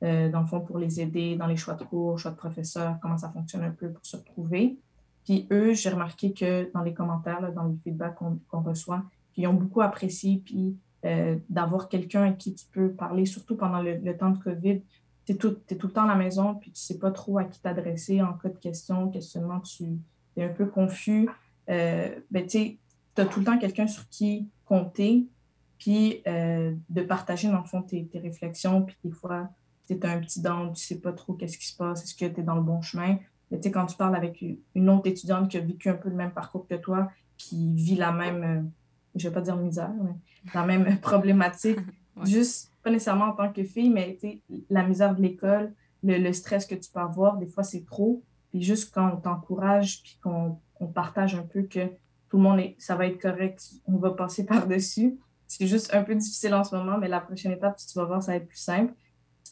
dans 0.00 0.40
le 0.40 0.46
fond, 0.46 0.60
pour 0.60 0.78
les 0.78 1.00
aider 1.00 1.36
dans 1.36 1.46
les 1.46 1.56
choix 1.56 1.74
de 1.74 1.82
cours, 1.82 2.18
choix 2.18 2.30
de 2.32 2.36
professeurs, 2.36 2.98
comment 3.00 3.16
ça 3.16 3.30
fonctionne 3.30 3.62
un 3.62 3.70
peu 3.70 3.90
pour 3.90 4.04
se 4.04 4.16
retrouver. 4.16 4.76
Puis 5.24 5.46
eux, 5.50 5.72
j'ai 5.72 5.88
remarqué 5.88 6.32
que 6.32 6.70
dans 6.74 6.82
les 6.82 6.92
commentaires, 6.92 7.52
dans 7.52 7.64
les 7.64 7.76
feedbacks 7.82 8.16
qu'on 8.16 8.60
reçoit, 8.60 9.02
qu'ils 9.32 9.46
ont 9.46 9.54
beaucoup 9.54 9.80
apprécié, 9.80 10.42
puis 10.44 10.76
d'avoir 11.48 11.88
quelqu'un 11.88 12.24
à 12.24 12.32
qui 12.32 12.54
tu 12.54 12.66
peux 12.70 12.90
parler, 12.90 13.24
surtout 13.24 13.56
pendant 13.56 13.80
le 13.80 14.16
temps 14.16 14.30
de 14.30 14.38
COVID, 14.38 14.82
tu 15.36 15.46
es, 15.46 15.76
tout 15.76 15.86
le 15.86 15.92
temps 15.92 16.04
à 16.04 16.08
la 16.08 16.14
maison, 16.14 16.54
puis 16.54 16.70
tu 16.70 16.76
ne 16.76 16.94
sais 16.94 16.98
pas 16.98 17.10
trop 17.10 17.38
à 17.38 17.44
qui 17.44 17.60
t'adresser 17.60 18.22
en 18.22 18.34
cas 18.34 18.48
de 18.48 18.58
question, 18.58 19.08
questionnement, 19.08 19.60
tu 19.60 19.98
es 20.36 20.44
un 20.44 20.48
peu 20.48 20.66
confus. 20.66 21.28
Euh, 21.68 22.08
ben, 22.30 22.46
tu 22.46 22.78
as 23.16 23.26
tout 23.26 23.40
le 23.40 23.46
temps 23.46 23.58
quelqu'un 23.58 23.86
sur 23.86 24.08
qui 24.08 24.48
compter, 24.64 25.26
puis 25.78 26.22
euh, 26.26 26.74
de 26.90 27.02
partager, 27.02 27.48
dans 27.48 27.60
le 27.60 27.66
fond, 27.66 27.82
tes, 27.82 28.06
tes 28.06 28.18
réflexions, 28.18 28.82
puis 28.82 28.96
des 29.04 29.10
fois, 29.10 29.48
tu 29.86 29.98
as 30.02 30.10
un 30.10 30.20
petit 30.20 30.40
down, 30.40 30.66
tu 30.66 30.70
ne 30.70 30.74
sais 30.74 31.00
pas 31.00 31.12
trop 31.12 31.34
qu'est-ce 31.34 31.58
qui 31.58 31.66
se 31.66 31.76
passe, 31.76 32.02
est-ce 32.04 32.14
que 32.14 32.32
tu 32.32 32.40
es 32.40 32.44
dans 32.44 32.56
le 32.56 32.62
bon 32.62 32.82
chemin. 32.82 33.18
Mais 33.50 33.58
quand 33.70 33.86
tu 33.86 33.96
parles 33.96 34.14
avec 34.14 34.44
une 34.74 34.90
autre 34.90 35.08
étudiante 35.08 35.50
qui 35.50 35.56
a 35.56 35.60
vécu 35.60 35.88
un 35.88 35.94
peu 35.94 36.10
le 36.10 36.16
même 36.16 36.32
parcours 36.32 36.66
que 36.66 36.74
toi, 36.74 37.10
qui 37.38 37.72
vit 37.74 37.96
la 37.96 38.12
même, 38.12 38.44
euh, 38.44 38.62
je 39.14 39.26
ne 39.26 39.30
vais 39.30 39.34
pas 39.34 39.40
dire 39.40 39.56
misère, 39.56 39.92
mais 40.02 40.14
la 40.54 40.66
même 40.66 40.98
problématique, 41.00 41.78
juste 42.24 42.72
pas 42.88 42.92
nécessairement 42.92 43.26
en 43.26 43.32
tant 43.32 43.52
que 43.52 43.62
fille, 43.64 43.90
mais 43.90 44.18
la 44.70 44.82
misère 44.82 45.14
de 45.14 45.20
l'école, 45.20 45.74
le, 46.02 46.32
stress 46.32 46.64
que 46.64 46.74
tu 46.74 46.90
peux 46.90 47.00
avoir, 47.00 47.36
des 47.36 47.46
fois, 47.46 47.62
c'est 47.62 47.84
trop. 47.84 48.22
Puis 48.50 48.62
juste 48.62 48.94
quand 48.94 49.12
on 49.12 49.16
t'encourage, 49.16 50.02
puis 50.02 50.18
qu'on 50.22 50.58
partage 50.94 51.34
un 51.34 51.42
peu 51.42 51.64
que 51.64 51.86
tout 52.30 52.38
le 52.38 52.42
monde, 52.42 52.60
est, 52.60 52.76
ça 52.78 52.96
va 52.96 53.06
être 53.06 53.20
correct, 53.20 53.62
on 53.86 53.98
va 53.98 54.12
passer 54.12 54.46
par-dessus. 54.52 55.18
C'est 55.46 55.66
juste 55.66 55.94
un 55.94 56.02
peu 56.02 56.14
difficile 56.14 56.54
en 56.54 56.64
ce 56.64 56.74
moment, 56.74 56.96
mais 56.96 57.08
la 57.08 57.20
prochaine 57.20 57.52
étape, 57.52 57.76
tu 57.76 57.98
vas 57.98 58.04
voir, 58.04 58.22
ça 58.22 58.32
va 58.32 58.36
être 58.36 58.48
plus 58.48 58.56
simple. 58.56 58.94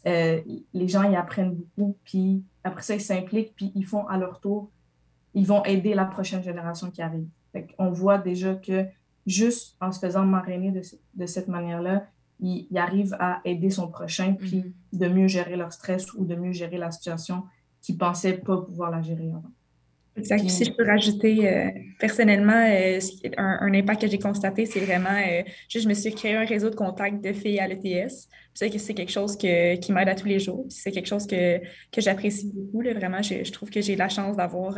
Euh, 0.06 0.40
les 0.72 0.88
gens 0.88 1.02
y 1.02 1.16
apprennent 1.16 1.54
beaucoup, 1.54 1.98
puis 2.04 2.42
après 2.64 2.82
ça, 2.82 2.94
ils 2.94 3.00
s'impliquent, 3.02 3.54
puis 3.54 3.70
ils 3.74 3.86
font 3.86 4.06
à 4.06 4.16
leur 4.16 4.40
tour, 4.40 4.70
ils 5.34 5.46
vont 5.46 5.62
aider 5.64 5.94
la 5.94 6.06
prochaine 6.06 6.42
génération 6.42 6.90
qui 6.90 7.02
arrive. 7.02 7.28
on 7.78 7.90
voit 7.90 8.16
déjà 8.16 8.54
que 8.54 8.86
juste 9.26 9.76
en 9.80 9.92
se 9.92 9.98
faisant 9.98 10.24
marrainer 10.24 10.70
de, 10.70 10.80
de 11.14 11.26
cette 11.26 11.48
manière-là, 11.48 12.06
ils, 12.40 12.68
arrivent 12.76 13.16
à 13.18 13.40
aider 13.44 13.70
son 13.70 13.88
prochain, 13.88 14.34
puis 14.34 14.58
mm-hmm. 14.58 14.98
de 14.98 15.08
mieux 15.08 15.28
gérer 15.28 15.56
leur 15.56 15.72
stress 15.72 16.12
ou 16.14 16.24
de 16.24 16.34
mieux 16.34 16.52
gérer 16.52 16.78
la 16.78 16.90
situation 16.90 17.44
qu'ils 17.80 17.94
ne 17.94 18.00
pensaient 18.00 18.38
pas 18.38 18.58
pouvoir 18.58 18.90
la 18.90 19.02
gérer 19.02 19.28
avant. 19.28 19.50
Exact. 20.16 20.48
Si 20.48 20.64
je 20.64 20.72
peux 20.72 20.84
rajouter 20.84 21.48
euh, 21.48 21.70
personnellement, 21.98 22.66
euh, 22.68 22.98
un, 23.36 23.74
impact 23.74 24.02
que 24.02 24.08
j'ai 24.08 24.18
constaté, 24.18 24.64
c'est 24.64 24.80
vraiment, 24.80 25.10
euh, 25.10 25.42
juste, 25.68 25.84
je 25.84 25.88
me 25.88 25.94
suis 25.94 26.14
créé 26.14 26.34
un 26.34 26.44
réseau 26.44 26.70
de 26.70 26.74
contacts 26.74 27.22
de 27.22 27.32
filles 27.32 27.60
à 27.60 27.68
l'ETS. 27.68 28.28
C'est 28.56 28.70
que 28.70 28.78
c'est 28.78 28.94
quelque 28.94 29.12
chose 29.12 29.36
que, 29.36 29.76
qui 29.76 29.92
m'aide 29.92 30.08
à 30.08 30.14
tous 30.14 30.26
les 30.26 30.40
jours. 30.40 30.66
C'est 30.68 30.90
quelque 30.90 31.06
chose 31.06 31.26
que, 31.26 31.58
que 31.58 32.00
j'apprécie 32.00 32.50
beaucoup. 32.52 32.80
Là. 32.80 32.94
Vraiment, 32.94 33.22
je, 33.22 33.44
je, 33.44 33.52
trouve 33.52 33.70
que 33.70 33.80
j'ai 33.80 33.94
la 33.94 34.08
chance 34.08 34.36
d'avoir 34.36 34.76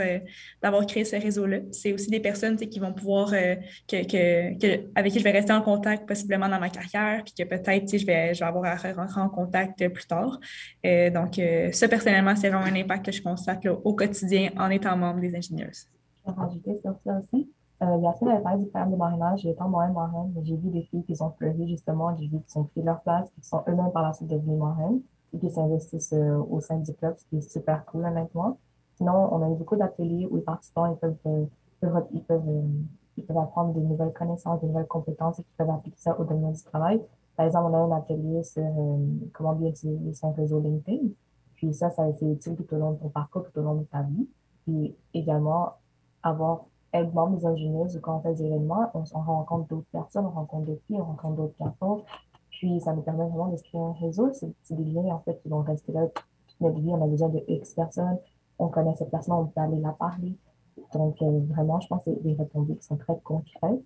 d'avoir 0.63 0.85
créé 0.87 1.05
ce 1.05 1.17
réseau-là. 1.17 1.61
C'est 1.71 1.93
aussi 1.93 2.11
des 2.11 2.21
personnes 2.21 2.57
qui 2.57 2.79
vont 2.79 2.93
pouvoir, 2.93 3.31
que, 3.31 4.05
que, 4.05 4.85
avec 4.95 5.13
qui 5.13 5.19
je 5.19 5.25
vais 5.25 5.31
rester 5.31 5.53
en 5.53 5.63
contact 5.63 6.07
possiblement 6.07 6.49
dans 6.49 6.61
ma 6.61 6.69
carrière, 6.69 7.23
puis 7.25 7.33
que 7.39 7.49
peut-être 7.49 7.97
je 7.97 8.05
vais, 8.05 8.35
je 8.35 8.41
vais 8.41 8.47
avoir 8.47 8.65
à 8.65 8.93
rentrer 8.93 9.21
en 9.21 9.29
contact 9.29 9.89
plus 9.89 10.07
tard. 10.07 10.39
donc, 10.85 11.41
ça, 11.73 11.89
personnellement, 11.89 12.37
c'est 12.37 12.51
vraiment 12.51 12.67
un 12.67 12.77
impact 12.77 13.07
que 13.07 13.13
je 13.13 13.23
constate 13.23 13.65
au 13.67 13.95
quotidien 13.95 14.51
en 14.59 14.71
étant 14.71 14.97
membre 14.97 15.21
des 15.21 15.35
rajouter 16.33 16.79
sur 16.83 16.95
ça 17.05 17.19
aussi. 17.19 17.49
Euh, 17.81 17.97
Yacine 17.99 18.29
avait 18.29 18.43
parlé 18.43 18.65
du 18.65 18.71
programme 18.71 18.91
de 18.91 18.97
marrainage. 18.97 19.47
Étant 19.47 19.69
moi-même 19.69 19.95
marraine, 19.95 20.35
j'ai 20.43 20.57
vu 20.57 20.69
des 20.71 20.83
filles 20.83 21.05
qui 21.05 21.21
ont 21.23 21.31
pleuré 21.31 21.69
justement, 21.69 22.15
j'ai 22.17 22.27
vu 22.27 22.41
qu'ils 22.41 22.61
ont 22.61 22.65
pris 22.65 22.83
leur 22.83 23.01
place, 23.03 23.31
qui 23.31 23.47
sont 23.47 23.63
eux-mêmes 23.69 23.93
par 23.93 24.03
la 24.03 24.13
suite 24.13 24.29
devenues 24.29 24.57
marraines 24.57 25.01
et 25.33 25.39
qui 25.39 25.51
s'investissent 25.51 26.13
euh, 26.13 26.39
au 26.51 26.61
sein 26.61 26.79
du 26.79 26.93
club, 26.95 27.15
ce 27.19 27.25
qui 27.27 27.37
est 27.37 27.51
super 27.53 27.85
cool 27.87 28.05
honnêtement. 28.05 28.59
Sinon, 28.97 29.29
on 29.33 29.43
a 29.43 29.51
eu 29.51 29.55
beaucoup 29.55 29.77
d'ateliers 29.77 30.27
où 30.29 30.37
les 30.37 30.43
participants 30.43 30.87
ils 30.87 30.97
peuvent, 30.97 31.17
euh, 31.27 31.45
ils, 32.13 32.23
peuvent, 32.25 32.49
euh, 32.49 32.63
ils 33.17 33.25
peuvent 33.25 33.39
apprendre 33.39 33.75
des 33.75 33.81
nouvelles 33.81 34.13
connaissances, 34.13 34.61
des 34.61 34.67
nouvelles 34.67 34.89
compétences 34.89 35.39
et 35.39 35.43
qui 35.43 35.53
peuvent 35.57 35.71
appliquer 35.71 35.99
ça 35.99 36.19
au 36.19 36.25
domaine 36.25 36.53
du 36.53 36.63
travail. 36.65 37.01
Par 37.37 37.47
exemple, 37.47 37.71
on 37.71 37.75
a 37.75 37.95
un 37.95 37.99
atelier 37.99 38.43
sur 38.43 38.65
comment 39.33 39.53
bien 39.53 39.69
utiliser 39.69 40.13
son 40.15 40.33
réseau 40.33 40.59
LinkedIn. 40.59 41.11
Puis 41.55 41.73
ça, 41.73 41.89
ça 41.91 42.03
a 42.03 42.09
été 42.09 42.29
utile 42.29 42.57
tout 42.57 42.75
au 42.75 42.79
long 42.79 42.93
de 42.93 42.99
ton 42.99 43.11
parcours, 43.11 43.45
tout 43.45 43.61
au 43.61 43.63
long 43.63 43.77
de 43.77 43.85
ta 43.85 44.03
vie. 44.03 44.29
Puis 44.65 44.97
également, 45.15 45.75
avoir 46.25 46.65
membre 46.95 47.37
des 47.37 47.47
ingénieuses 47.47 47.99
quand 48.03 48.17
on 48.17 48.21
fait 48.21 48.35
des 48.35 48.45
événements, 48.45 48.91
on, 48.95 49.21
rencontre 49.21 49.69
d'autres 49.69 49.89
personnes, 49.93 50.27
on 50.27 50.31
rencontre 50.31 50.67
d'autres 50.67 50.83
filles, 50.87 51.01
on 51.01 51.05
rencontre 51.05 51.37
d'autres 51.37 51.55
garçons. 51.61 52.05
Puis 52.51 52.81
ça 52.81 52.93
nous 52.93 53.03
permet 53.03 53.27
vraiment 53.27 53.49
de 53.49 53.57
créer 53.57 53.81
un 53.81 53.93
réseau. 53.93 54.31
C'est 54.33 54.75
des 54.75 54.85
liens 54.85 55.15
en 55.15 55.21
fait 55.21 55.41
qui 55.43 55.49
vont 55.49 55.63
rester 55.63 55.93
là 55.93 56.07
notre 56.61 56.81
vie. 56.81 56.91
On 56.91 57.03
a 57.03 57.07
besoin 57.07 57.29
de 57.29 57.43
X 57.47 57.75
personnes, 57.75 58.19
on 58.59 58.69
connaît 58.69 58.95
cette 58.95 59.11
personne, 59.11 59.35
on 59.35 59.47
peut 59.47 59.61
aller 59.61 59.81
la 59.81 59.93
parler. 59.93 60.35
Donc 60.93 61.21
euh, 61.23 61.41
vraiment, 61.49 61.81
je 61.81 61.89
pense 61.89 62.05
que 62.05 62.11
c'est 62.15 62.23
des 62.23 62.35
retombées 62.35 62.77
qui 62.77 62.87
sont 62.87 62.97
très 62.97 63.19
concrètes. 63.23 63.83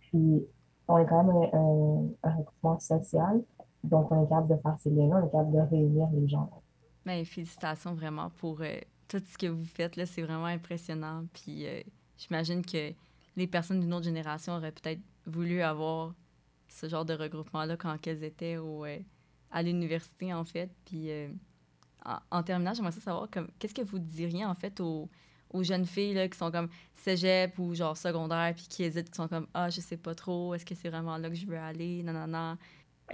Puis 0.00 0.44
on 0.88 0.98
est 0.98 1.06
quand 1.06 1.24
même 1.24 1.48
un, 1.52 2.28
un, 2.64 2.78
social. 2.78 3.42
Donc 3.84 4.10
on 4.10 4.24
est 4.24 4.28
capable 4.28 4.48
de 4.48 4.60
faire 4.60 4.76
ces 4.78 4.90
liens-là, 4.90 5.20
on 5.22 5.26
est 5.26 5.30
capable 5.30 5.52
de 5.52 5.60
réunir 5.60 6.08
les 6.12 6.28
gens. 6.28 6.50
Bien, 7.04 7.24
félicitations 7.24 7.94
vraiment 7.94 8.30
pour 8.38 8.60
euh, 8.60 8.76
tout 9.08 9.22
ce 9.24 9.36
que 9.36 9.46
vous 9.46 9.64
faites. 9.64 9.96
là 9.96 10.06
C'est 10.06 10.22
vraiment 10.22 10.46
impressionnant. 10.46 11.24
Puis 11.32 11.66
euh, 11.66 11.80
j'imagine 12.22 12.64
que 12.64 12.92
les 13.36 13.46
personnes 13.46 13.80
d'une 13.80 13.92
autre 13.94 14.04
génération 14.04 14.56
auraient 14.56 14.72
peut-être 14.72 15.00
voulu 15.26 15.62
avoir 15.62 16.14
ce 16.68 16.88
genre 16.88 17.04
de 17.04 17.14
regroupement-là 17.14 17.76
quand 17.76 17.96
elles 18.06 18.24
étaient 18.24 18.56
euh, 18.58 18.98
à 19.50 19.62
l'université, 19.62 20.32
en 20.32 20.44
fait. 20.44 20.70
Puis 20.84 21.10
en, 22.04 22.42
terminant, 22.42 22.74
j'aimerais 22.74 22.92
savoir 22.92 23.28
qu'est-ce 23.58 23.74
que 23.74 23.82
vous 23.82 23.98
diriez, 23.98 24.44
en 24.44 24.54
fait, 24.54 24.80
aux, 24.80 25.08
jeunes 25.60 25.86
filles 25.86 26.14
là, 26.14 26.28
qui 26.28 26.38
sont 26.38 26.50
comme 26.50 26.68
cégep 26.94 27.58
ou 27.58 27.74
genre 27.74 27.96
secondaire, 27.96 28.54
puis 28.54 28.66
qui 28.68 28.84
hésitent, 28.84 29.10
qui 29.10 29.16
sont 29.16 29.28
comme 29.28 29.46
Ah, 29.54 29.68
je 29.70 29.80
sais 29.80 29.98
pas 29.98 30.14
trop, 30.14 30.54
est-ce 30.54 30.64
que 30.64 30.74
c'est 30.74 30.88
vraiment 30.88 31.16
là 31.18 31.28
que 31.28 31.34
je 31.34 31.46
veux 31.46 31.58
aller? 31.58 32.02
Non. 32.02 32.56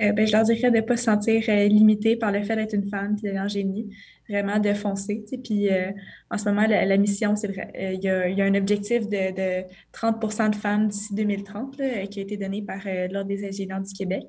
Euh, 0.01 0.13
ben, 0.13 0.27
je 0.27 0.33
leur 0.33 0.45
dirais 0.45 0.71
de 0.71 0.77
ne 0.77 0.81
pas 0.81 0.97
se 0.97 1.05
sentir 1.05 1.43
euh, 1.49 1.67
limité 1.67 2.17
par 2.17 2.31
le 2.31 2.43
fait 2.43 2.57
d'être 2.57 2.75
une 2.75 2.89
femme 2.89 3.17
et 3.19 3.27
d'aller 3.27 3.41
en 3.41 3.49
génie, 3.49 3.89
vraiment 4.29 4.59
de 4.59 4.73
foncer. 4.73 5.25
Puis 5.43 5.71
euh, 5.71 5.91
en 6.31 6.39
ce 6.39 6.49
moment, 6.49 6.67
la, 6.67 6.97
mission, 6.97 7.35
c'est 7.35 7.51
il 7.75 8.01
y, 8.03 8.09
a, 8.09 8.29
y, 8.29 8.41
a 8.41 8.45
un 8.45 8.55
objectif 8.55 9.09
de, 9.09 9.63
de 9.63 9.67
30% 9.93 10.51
de 10.51 10.57
femmes 10.57 10.89
d'ici 10.89 11.15
2030 11.15 11.77
qui 12.11 12.21
a 12.21 12.23
été 12.23 12.37
donné 12.37 12.63
par 12.63 12.81
l'Ordre 13.11 13.29
des 13.29 13.47
ingénieurs 13.47 13.81
du 13.81 13.93
Québec. 13.93 14.25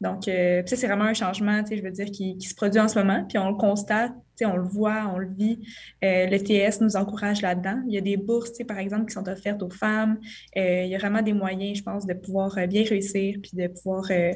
Donc, 0.00 0.24
ça, 0.24 0.76
c'est 0.76 0.86
vraiment 0.86 1.04
un 1.04 1.14
changement, 1.14 1.62
je 1.70 1.82
veux 1.82 1.90
dire, 1.90 2.06
qui, 2.06 2.40
se 2.40 2.54
produit 2.54 2.80
en 2.80 2.88
ce 2.88 2.98
moment. 2.98 3.24
Puis 3.28 3.38
on 3.38 3.50
le 3.50 3.56
constate, 3.56 4.12
on 4.44 4.56
le 4.56 4.62
voit, 4.62 5.10
on 5.14 5.18
le 5.18 5.28
vit. 5.28 5.60
le 6.02 6.38
TS 6.38 6.80
nous 6.80 6.96
encourage 6.96 7.42
là-dedans. 7.42 7.82
Il 7.86 7.94
y 7.94 7.98
a 7.98 8.00
des 8.00 8.16
bourses, 8.16 8.52
par 8.66 8.78
exemple, 8.78 9.06
qui 9.06 9.12
sont 9.12 9.28
offertes 9.28 9.62
aux 9.62 9.70
femmes. 9.70 10.18
il 10.56 10.86
y 10.86 10.94
a 10.94 10.98
vraiment 10.98 11.22
des 11.22 11.32
moyens, 11.32 11.78
je 11.78 11.82
pense, 11.82 12.06
de 12.06 12.14
pouvoir 12.14 12.56
bien 12.68 12.84
réussir 12.84 13.38
puis 13.42 13.52
de 13.54 13.68
pouvoir 13.68 14.04
euh, 14.10 14.32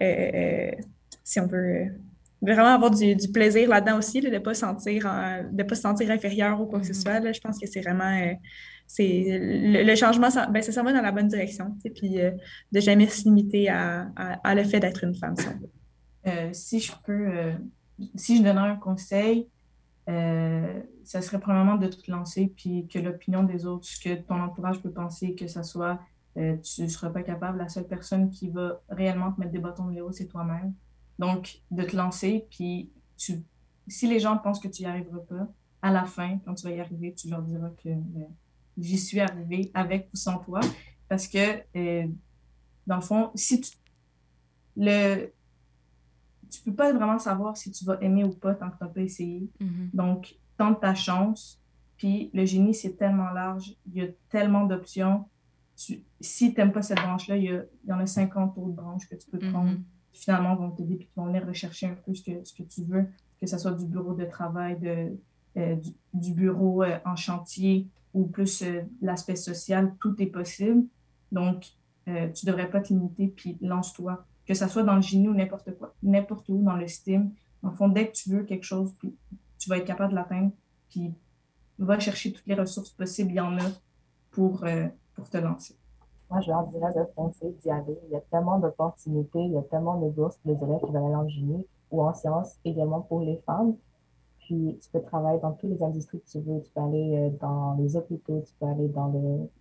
euh, 0.00 0.70
si 1.24 1.40
on 1.40 1.46
veut 1.46 1.86
vraiment 2.40 2.74
avoir 2.74 2.90
du, 2.90 3.16
plaisir 3.32 3.68
là-dedans 3.68 3.98
aussi, 3.98 4.20
de 4.20 4.28
ne 4.28 4.38
pas, 4.38 4.54
sentir 4.54 5.02
pas 5.02 5.74
se 5.74 5.82
sentir 5.82 6.10
inférieur 6.10 6.60
ou 6.60 6.66
quoi 6.66 6.80
que 6.80 6.86
ce 6.86 6.92
mm-hmm. 6.92 7.02
soit. 7.02 7.20
Là, 7.20 7.32
je 7.32 7.40
pense 7.40 7.58
que 7.58 7.66
c'est 7.66 7.80
vraiment 7.80 8.04
euh, 8.04 8.32
c'est 8.86 9.38
le, 9.40 9.94
changement, 9.96 10.30
ça, 10.30 10.46
ben, 10.46 10.62
ça 10.62 10.72
s'en 10.72 10.82
va 10.82 10.92
dans 10.92 11.02
la 11.02 11.12
bonne 11.12 11.28
direction. 11.28 11.76
Puis 11.94 12.16
de 12.72 12.80
jamais 12.80 13.08
se 13.08 13.24
limiter 13.24 13.68
à, 13.68 14.08
à, 14.16 14.54
le 14.54 14.64
fait 14.64 14.80
d'être 14.80 15.04
une 15.04 15.14
femme. 15.14 15.34
Si, 16.52 16.80
je 16.80 16.92
peux, 17.04 17.52
si 18.14 18.38
je 18.38 18.42
donnais 18.42 18.60
un 18.60 18.76
conseil, 18.76 19.48
ça 20.06 21.20
serait 21.20 21.38
probablement 21.38 21.76
de 21.76 21.88
te 21.88 22.10
lancer, 22.10 22.52
puis 22.56 22.86
que 22.88 22.98
l'opinion 22.98 23.42
des 23.42 23.66
autres, 23.66 23.84
ce 23.84 24.00
que 24.00 24.14
ton 24.14 24.40
entourage 24.40 24.80
peut 24.80 24.90
penser, 24.90 25.34
que 25.34 25.46
ça 25.46 25.62
soit 25.62 25.98
euh, 26.38 26.56
tu 26.58 26.82
ne 26.82 26.88
seras 26.88 27.10
pas 27.10 27.22
capable. 27.22 27.58
La 27.58 27.68
seule 27.68 27.86
personne 27.86 28.30
qui 28.30 28.48
va 28.48 28.80
réellement 28.88 29.32
te 29.32 29.40
mettre 29.40 29.52
des 29.52 29.58
bâtons 29.58 29.90
de 29.90 30.00
roues, 30.00 30.12
c'est 30.12 30.26
toi-même. 30.26 30.72
Donc, 31.18 31.62
de 31.70 31.82
te 31.82 31.96
lancer, 31.96 32.46
puis 32.50 32.90
tu, 33.16 33.42
si 33.88 34.06
les 34.06 34.20
gens 34.20 34.38
pensent 34.38 34.60
que 34.60 34.68
tu 34.68 34.82
n'y 34.82 34.88
arriveras 34.88 35.18
pas, 35.18 35.48
à 35.82 35.90
la 35.90 36.04
fin, 36.04 36.38
quand 36.44 36.54
tu 36.54 36.64
vas 36.64 36.72
y 36.72 36.80
arriver, 36.80 37.12
tu 37.14 37.28
leur 37.28 37.42
diras 37.42 37.70
que 37.82 37.88
ben, 37.88 38.28
j'y 38.76 38.98
suis 38.98 39.20
arrivé 39.20 39.70
avec 39.74 40.08
ou 40.12 40.16
sans 40.16 40.38
toi. 40.38 40.60
Parce 41.08 41.26
que, 41.26 41.62
euh, 41.76 42.06
dans 42.86 42.96
le 42.96 43.02
fond, 43.02 43.30
si 43.34 43.60
tu 43.60 43.72
le 44.76 45.32
tu 46.50 46.62
peux 46.62 46.74
pas 46.74 46.92
vraiment 46.92 47.18
savoir 47.18 47.56
si 47.56 47.70
tu 47.70 47.84
vas 47.84 47.98
aimer 48.00 48.24
ou 48.24 48.30
pas 48.30 48.54
tant 48.54 48.70
que 48.70 48.78
tu 48.78 48.84
n'as 48.84 48.90
pas 48.90 49.00
essayé. 49.00 49.48
Mm-hmm. 49.60 49.90
Donc, 49.94 50.36
tente 50.56 50.80
ta 50.80 50.94
chance. 50.94 51.60
Puis 51.96 52.30
le 52.32 52.44
génie, 52.44 52.74
c'est 52.74 52.96
tellement 52.96 53.30
large. 53.30 53.74
Il 53.86 53.94
y 53.94 54.02
a 54.02 54.08
tellement 54.30 54.64
d'options 54.64 55.24
si 56.20 56.52
tu 56.52 56.58
n'aimes 56.58 56.72
pas 56.72 56.82
cette 56.82 56.98
branche-là, 56.98 57.36
il 57.36 57.66
y, 57.86 57.92
en 57.92 58.00
a 58.00 58.06
50 58.06 58.58
autres 58.58 58.72
branches 58.72 59.08
que 59.08 59.14
tu 59.14 59.30
peux 59.30 59.38
prendre 59.38 59.70
mm-hmm. 59.70 59.82
qui 60.12 60.22
finalement 60.22 60.56
vont 60.56 60.70
t'aider 60.70 60.94
et 60.94 60.98
qui 60.98 61.08
vont 61.16 61.26
venir 61.26 61.46
rechercher 61.46 61.86
un 61.86 61.94
peu 61.94 62.14
ce 62.14 62.22
que, 62.22 62.44
ce 62.44 62.52
que 62.52 62.64
tu 62.64 62.82
veux, 62.82 63.06
que 63.40 63.46
ce 63.46 63.58
soit 63.58 63.72
du 63.72 63.86
bureau 63.86 64.14
de 64.14 64.24
travail, 64.24 64.78
de, 64.80 65.16
euh, 65.56 65.76
du, 66.12 66.34
bureau 66.34 66.82
euh, 66.82 66.98
en 67.04 67.14
chantier 67.14 67.86
ou 68.12 68.26
plus 68.26 68.62
euh, 68.62 68.82
l'aspect 69.00 69.36
social, 69.36 69.94
tout 70.00 70.20
est 70.20 70.26
possible. 70.26 70.84
Donc, 71.30 71.66
tu 72.06 72.12
ne 72.46 72.50
devrais 72.50 72.70
pas 72.70 72.80
te 72.80 72.88
limiter, 72.88 73.28
puis 73.28 73.58
lance-toi. 73.60 74.24
Que 74.48 74.54
ce 74.54 74.66
soit 74.66 74.82
dans 74.82 74.96
le 74.96 75.02
génie 75.02 75.28
ou 75.28 75.34
n'importe 75.34 75.76
quoi, 75.78 75.94
n'importe 76.02 76.48
où, 76.48 76.60
dans 76.62 76.74
le 76.74 76.88
STEAM. 76.88 77.30
En 77.62 77.70
fond, 77.70 77.88
dès 77.88 78.08
que 78.08 78.12
tu 78.12 78.30
veux 78.30 78.42
quelque 78.42 78.64
chose, 78.64 78.92
puis 78.98 79.14
tu 79.58 79.68
vas 79.68 79.76
être 79.76 79.84
capable 79.84 80.10
de 80.10 80.16
l'atteindre, 80.16 80.50
puis 80.88 81.14
va 81.78 82.00
chercher 82.00 82.32
toutes 82.32 82.46
les 82.46 82.54
ressources 82.54 82.90
possibles, 82.90 83.30
il 83.30 83.36
y 83.36 83.40
en 83.40 83.56
a 83.58 83.70
pour 84.30 84.64
pour 85.14 85.28
te 85.28 85.36
lancer? 85.36 85.76
Moi, 86.30 86.40
je 86.42 86.50
leur 86.50 86.66
dirais 86.66 86.92
de 86.94 87.04
foncer, 87.14 87.56
d'y 87.60 87.70
aller. 87.70 87.98
Il 88.06 88.10
y 88.12 88.16
a 88.16 88.20
tellement 88.30 88.58
d'opportunités, 88.58 89.40
il 89.40 89.52
y 89.52 89.56
a 89.56 89.62
tellement 89.62 89.98
de 89.98 90.10
bourses 90.10 90.36
pour 90.38 90.52
les 90.52 90.62
élèves 90.62 90.80
qui 90.80 90.92
veulent 90.92 91.04
aller 91.04 91.14
en 91.14 91.28
génie 91.28 91.66
ou 91.90 92.02
en 92.02 92.12
sciences, 92.12 92.58
également 92.64 93.00
pour 93.00 93.20
les 93.20 93.38
femmes. 93.46 93.74
Puis, 94.40 94.78
tu 94.80 94.90
peux 94.90 95.02
travailler 95.02 95.40
dans 95.40 95.52
toutes 95.52 95.70
les 95.70 95.82
industries 95.82 96.20
que 96.20 96.28
tu 96.28 96.40
veux. 96.40 96.60
Tu 96.60 96.70
peux 96.70 96.80
aller 96.80 97.16
euh, 97.16 97.30
dans 97.40 97.74
les 97.78 97.96
hôpitaux, 97.96 98.42
tu 98.46 98.52
peux 98.60 98.66
aller 98.66 98.88
dans 98.88 99.12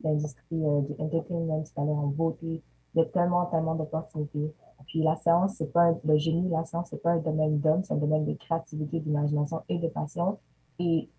l'industrie 0.04 0.66
euh, 0.66 0.82
du 0.82 0.94
entertainment, 1.00 1.64
tu 1.64 1.74
peux 1.74 1.82
aller 1.82 1.92
en 1.92 2.08
beauté. 2.08 2.62
Il 2.94 3.00
y 3.00 3.02
a 3.02 3.06
tellement, 3.06 3.46
tellement 3.46 3.76
d'opportunités. 3.76 4.54
Puis, 4.88 5.04
la 5.04 5.16
science, 5.18 5.56
c'est 5.58 5.72
pas 5.72 5.94
le 6.04 6.18
génie, 6.18 6.50
la 6.50 6.64
science, 6.64 6.88
c'est 6.90 7.02
pas 7.02 7.12
un 7.12 7.18
domaine 7.20 7.60
d'homme, 7.60 7.84
c'est 7.84 7.94
un 7.94 7.98
domaine 7.98 8.26
de 8.26 8.34
créativité, 8.34 9.00
d'imagination 9.00 9.64
et 9.70 9.78
de 9.80 9.88
passion. 9.88 10.40
Et 10.80 11.10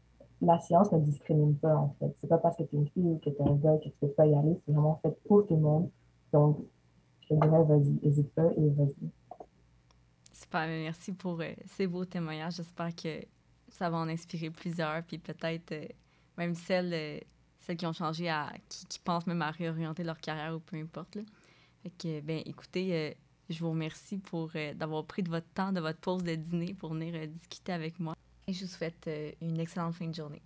la 0.40 0.58
science 0.60 0.90
ne 0.92 0.98
discrimine 0.98 1.56
pas, 1.56 1.76
en 1.76 1.94
fait. 1.98 2.14
C'est 2.20 2.28
pas 2.28 2.38
parce 2.38 2.56
que 2.56 2.62
tu 2.62 2.76
es 2.76 2.78
une 2.78 2.88
fille 2.88 3.04
ou 3.04 3.18
que 3.18 3.30
tu 3.30 3.36
es 3.36 3.42
un 3.42 3.54
gars 3.54 3.76
que 3.78 3.84
tu 3.84 3.94
peux 4.00 4.08
pas 4.08 4.26
y 4.26 4.34
aller. 4.34 4.56
C'est 4.64 4.72
vraiment 4.72 4.98
fait 5.02 5.16
pour 5.26 5.46
tout 5.46 5.56
le 5.56 5.62
monde. 5.62 5.90
Donc, 6.32 6.58
je 7.28 7.34
dirais, 7.34 7.64
vas-y, 7.64 7.98
n'hésite 8.02 8.32
pas 8.34 8.50
et 8.56 8.68
vas-y. 8.70 9.10
Super, 10.32 10.66
merci 10.66 11.12
pour 11.12 11.40
euh, 11.40 11.52
ces 11.66 11.86
beaux 11.86 12.04
témoignages. 12.04 12.54
J'espère 12.56 12.94
que 12.94 13.20
ça 13.68 13.90
va 13.90 13.98
en 13.98 14.08
inspirer 14.08 14.50
plusieurs, 14.50 15.02
puis 15.02 15.18
peut-être 15.18 15.72
euh, 15.72 15.86
même 16.36 16.54
celles, 16.54 16.94
euh, 16.94 17.18
celles 17.58 17.76
qui 17.76 17.86
ont 17.86 17.92
changé, 17.92 18.32
qui, 18.68 18.98
pensent 19.00 19.26
même 19.26 19.42
à 19.42 19.50
réorienter 19.50 20.04
leur 20.04 20.18
carrière 20.18 20.54
ou 20.54 20.60
peu 20.60 20.76
importe. 20.76 21.16
Là. 21.16 21.22
Fait 21.82 21.90
que, 21.90 22.20
ben, 22.20 22.40
écoutez, 22.46 23.16
je 23.48 23.60
vous 23.60 23.70
remercie 23.70 24.18
pour 24.18 24.50
d'avoir 24.74 25.04
pris 25.04 25.22
de 25.22 25.30
votre 25.30 25.48
temps, 25.54 25.72
de 25.72 25.80
votre 25.80 25.98
pause 25.98 26.22
de 26.22 26.34
dîner 26.34 26.74
pour 26.74 26.92
venir 26.92 27.26
discuter 27.28 27.72
avec 27.72 27.98
moi. 27.98 28.14
Et 28.46 28.52
je 28.52 28.64
vous 28.64 28.70
souhaite 28.70 29.06
euh, 29.08 29.30
une 29.42 29.60
excellente 29.60 29.94
fin 29.94 30.06
de 30.06 30.14
journée. 30.14 30.40